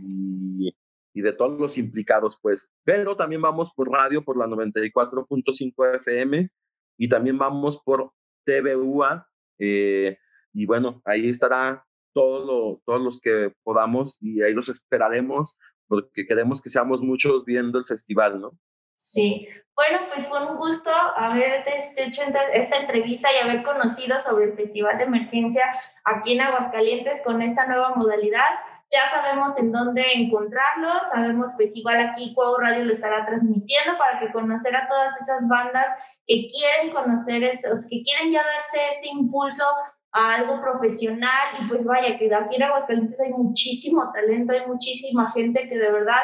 y, 1.13 1.21
de 1.21 1.33
todos 1.33 1.59
los 1.59 1.77
implicados, 1.77 2.39
pues. 2.41 2.71
Pero 2.83 3.15
también 3.17 3.41
vamos 3.41 3.73
por 3.73 3.89
radio, 3.89 4.23
por 4.23 4.37
la 4.37 4.47
94.5 4.47 5.95
FM 5.97 6.49
y 6.97 7.09
también 7.09 7.37
vamos 7.37 7.81
por 7.83 8.11
TVUA. 8.45 9.27
Eh, 9.59 10.17
y 10.53 10.65
bueno, 10.65 11.01
ahí 11.05 11.29
estará 11.29 11.85
todo 12.13 12.81
todos 12.85 13.01
los 13.01 13.19
que 13.19 13.53
podamos 13.63 14.17
y 14.21 14.41
ahí 14.41 14.53
los 14.53 14.69
esperaremos 14.69 15.57
porque 15.87 16.25
queremos 16.25 16.61
que 16.61 16.69
seamos 16.69 17.01
muchos 17.01 17.43
viendo 17.43 17.77
el 17.77 17.85
festival, 17.85 18.39
¿no? 18.39 18.51
Sí, 18.95 19.47
bueno, 19.75 19.99
pues 20.13 20.27
fue 20.27 20.45
un 20.45 20.57
gusto 20.57 20.91
haber 21.17 21.63
hecho 21.97 22.21
esta 22.53 22.77
entrevista 22.77 23.29
y 23.33 23.43
haber 23.43 23.63
conocido 23.63 24.19
sobre 24.19 24.45
el 24.45 24.55
Festival 24.55 24.97
de 24.97 25.05
Emergencia 25.05 25.65
aquí 26.05 26.33
en 26.33 26.41
Aguascalientes 26.41 27.23
con 27.25 27.41
esta 27.41 27.65
nueva 27.65 27.95
modalidad. 27.95 28.45
Ya 28.91 29.07
sabemos 29.09 29.57
en 29.57 29.71
dónde 29.71 30.03
encontrarlo, 30.13 30.89
sabemos 31.11 31.51
pues 31.55 31.75
igual 31.75 31.99
aquí 31.99 32.33
Cuau 32.35 32.57
Radio 32.57 32.85
lo 32.85 32.93
estará 32.93 33.25
transmitiendo 33.25 33.97
para 33.97 34.19
que 34.19 34.31
conocer 34.31 34.75
a 34.75 34.87
todas 34.87 35.19
esas 35.21 35.47
bandas 35.47 35.87
que 36.27 36.47
quieren 36.47 36.93
conocer, 36.93 37.43
esos, 37.43 37.87
que 37.89 38.03
quieren 38.03 38.31
ya 38.31 38.43
darse 38.43 38.77
ese 38.97 39.07
impulso 39.07 39.65
a 40.11 40.35
algo 40.35 40.59
profesional 40.59 41.47
y 41.59 41.67
pues 41.67 41.85
vaya, 41.85 42.17
que 42.17 42.33
aquí 42.33 42.55
en 42.55 42.63
Aguascalientes 42.63 43.21
hay 43.21 43.31
muchísimo 43.31 44.11
talento, 44.13 44.53
hay 44.53 44.65
muchísima 44.67 45.31
gente 45.31 45.69
que 45.69 45.77
de 45.77 45.91
verdad, 45.91 46.21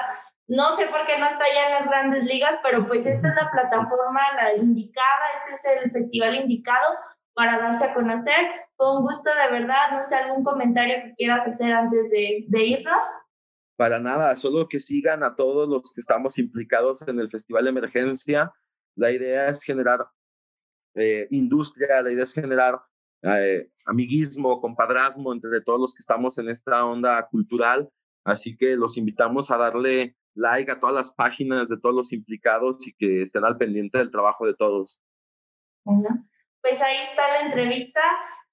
no 0.48 0.76
sé 0.76 0.88
por 0.88 1.06
qué 1.06 1.18
no 1.18 1.26
está 1.26 1.46
ya 1.54 1.68
en 1.68 1.74
las 1.74 1.86
grandes 1.88 2.24
ligas, 2.26 2.60
pero 2.64 2.88
pues 2.88 3.06
esta 3.06 3.30
es 3.30 3.36
la 3.36 3.50
plataforma 3.52 4.22
la 4.36 4.56
indicada, 4.56 5.26
este 5.38 5.56
es 5.56 5.84
el 5.84 5.92
festival 5.92 6.36
indicado 6.36 6.96
para 7.34 7.60
darse 7.60 7.86
a 7.86 7.94
conocer. 7.94 8.48
Fue 8.76 8.98
un 8.98 9.04
gusto 9.04 9.30
de 9.34 9.60
verdad, 9.60 9.92
no 9.94 10.04
sé, 10.04 10.16
algún 10.16 10.44
comentario 10.44 10.96
que 11.04 11.14
quieras 11.16 11.48
hacer 11.48 11.72
antes 11.72 12.10
de, 12.10 12.46
de 12.48 12.64
irnos. 12.64 13.06
Para 13.78 14.00
nada, 14.00 14.36
solo 14.38 14.68
que 14.68 14.80
sigan 14.80 15.24
a 15.24 15.36
todos 15.36 15.70
los 15.70 15.94
que 15.94 16.02
estamos 16.02 16.40
implicados 16.40 17.08
en 17.08 17.20
el 17.20 17.30
Festival 17.30 17.66
de 17.66 17.70
Emergencia. 17.70 18.52
La 18.96 19.12
idea 19.12 19.50
es 19.50 19.64
generar 19.64 20.08
eh, 20.96 21.28
industria, 21.30 22.02
la 22.02 22.12
idea 22.12 22.24
es 22.24 22.34
generar 22.34 22.82
eh, 23.24 23.70
amiguismo, 23.86 24.62
compadrazmo 24.62 25.34
entre 25.34 25.62
todos 25.62 25.80
los 25.80 25.96
que 25.96 26.02
estamos 26.02 26.38
en 26.38 26.50
esta 26.50 26.86
onda 26.86 27.28
cultural. 27.30 27.90
Así 28.24 28.58
que 28.58 28.76
los 28.76 28.98
invitamos 28.98 29.52
a 29.52 29.58
darle 29.58 30.16
like 30.36 30.72
a 30.72 30.80
todas 30.80 30.96
las 30.96 31.14
páginas 31.14 31.70
de 31.70 31.78
todos 31.80 31.96
los 31.96 32.14
implicados 32.14 32.88
y 32.88 32.94
que 32.94 33.22
estén 33.22 33.46
al 33.46 33.58
pendiente 33.58 33.98
del 33.98 34.12
trabajo 34.12 34.46
de 34.46 34.54
todos. 34.54 35.02
Bueno, 35.84 36.28
pues 36.62 36.82
ahí 36.82 36.98
está 36.98 37.28
la 37.30 37.48
entrevista. 37.48 38.02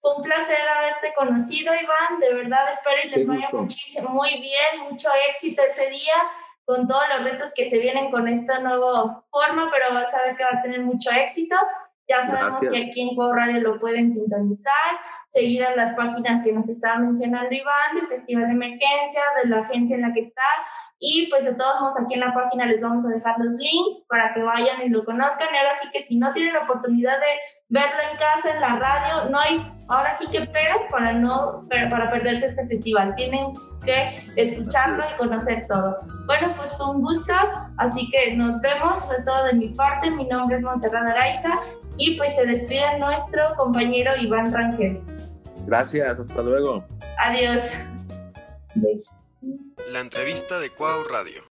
Fue 0.00 0.16
un 0.16 0.22
placer 0.22 0.58
haberte 0.60 1.12
conocido, 1.16 1.72
Iván. 1.74 2.20
De 2.20 2.32
verdad 2.32 2.60
espero 2.72 2.96
y 3.04 3.08
les 3.10 3.26
vaya 3.26 3.50
muchísimo, 3.52 4.10
muy 4.10 4.40
bien, 4.40 4.90
mucho 4.90 5.08
éxito 5.28 5.62
ese 5.62 5.90
día 5.90 6.14
con 6.64 6.88
todos 6.88 7.02
los 7.10 7.24
retos 7.24 7.52
que 7.54 7.68
se 7.68 7.78
vienen 7.78 8.10
con 8.10 8.26
esta 8.28 8.60
nueva 8.60 9.24
forma, 9.30 9.70
pero 9.70 9.94
vas 9.94 10.14
a 10.14 10.22
ver 10.22 10.36
que 10.36 10.44
va 10.44 10.58
a 10.58 10.62
tener 10.62 10.80
mucho 10.80 11.10
éxito. 11.10 11.56
Ya 12.08 12.26
sabemos 12.26 12.60
que 12.60 12.84
aquí 12.84 13.00
en 13.00 13.16
Co 13.16 13.32
Radio 13.32 13.60
lo 13.60 13.80
pueden 13.80 14.12
sintonizar, 14.12 14.72
seguir 15.28 15.64
a 15.64 15.74
las 15.74 15.94
páginas 15.94 16.44
que 16.44 16.52
nos 16.52 16.68
estaba 16.68 16.98
mencionando 16.98 17.54
Iván, 17.54 17.96
del 17.96 18.08
Festival 18.08 18.46
de 18.46 18.52
Emergencia, 18.52 19.22
de 19.42 19.48
la 19.48 19.60
agencia 19.60 19.96
en 19.96 20.02
la 20.02 20.12
que 20.12 20.20
está. 20.20 20.42
Y 20.98 21.28
pues 21.28 21.44
de 21.44 21.54
todos 21.54 21.80
modos 21.80 22.00
aquí 22.00 22.14
en 22.14 22.20
la 22.20 22.32
página 22.32 22.66
les 22.66 22.80
vamos 22.80 23.06
a 23.06 23.10
dejar 23.14 23.36
los 23.38 23.54
links 23.56 24.04
para 24.08 24.32
que 24.32 24.42
vayan 24.42 24.82
y 24.82 24.88
lo 24.90 25.04
conozcan. 25.04 25.48
Y 25.52 25.56
ahora 25.56 25.74
sí 25.80 25.88
que 25.92 26.02
si 26.02 26.16
no 26.16 26.32
tienen 26.32 26.54
la 26.54 26.62
oportunidad 26.62 27.18
de 27.18 27.26
verlo 27.68 27.96
en 28.10 28.18
casa, 28.18 28.54
en 28.54 28.60
la 28.60 28.78
radio, 28.78 29.30
no 29.30 29.38
hay, 29.38 29.66
ahora 29.88 30.12
sí 30.14 30.26
que 30.30 30.46
pero 30.46 30.86
para 30.90 31.12
no, 31.12 31.66
para 31.68 32.10
perderse 32.10 32.46
este 32.46 32.66
festival. 32.68 33.14
Tienen 33.16 33.52
que 33.84 34.24
escucharlo 34.36 35.02
y 35.02 35.18
conocer 35.18 35.66
todo. 35.68 35.98
Bueno, 36.26 36.54
pues 36.56 36.76
fue 36.76 36.90
un 36.90 37.02
gusto, 37.02 37.34
así 37.76 38.08
que 38.10 38.34
nos 38.36 38.60
vemos, 38.60 39.04
sobre 39.04 39.22
todo 39.22 39.44
de 39.44 39.54
mi 39.54 39.68
parte. 39.70 40.10
Mi 40.10 40.26
nombre 40.26 40.56
es 40.56 40.62
Montserrat 40.62 41.06
Araiza 41.06 41.60
y 41.96 42.16
pues 42.16 42.36
se 42.36 42.46
despide 42.46 42.98
nuestro 42.98 43.54
compañero 43.56 44.12
Iván 44.16 44.52
Rangel. 44.52 45.00
Gracias, 45.66 46.20
hasta 46.20 46.42
luego. 46.42 46.84
Adiós. 47.18 47.78
La 49.90 50.00
entrevista 50.00 50.58
de 50.58 50.70
Cuau 50.70 51.04
Radio. 51.04 51.42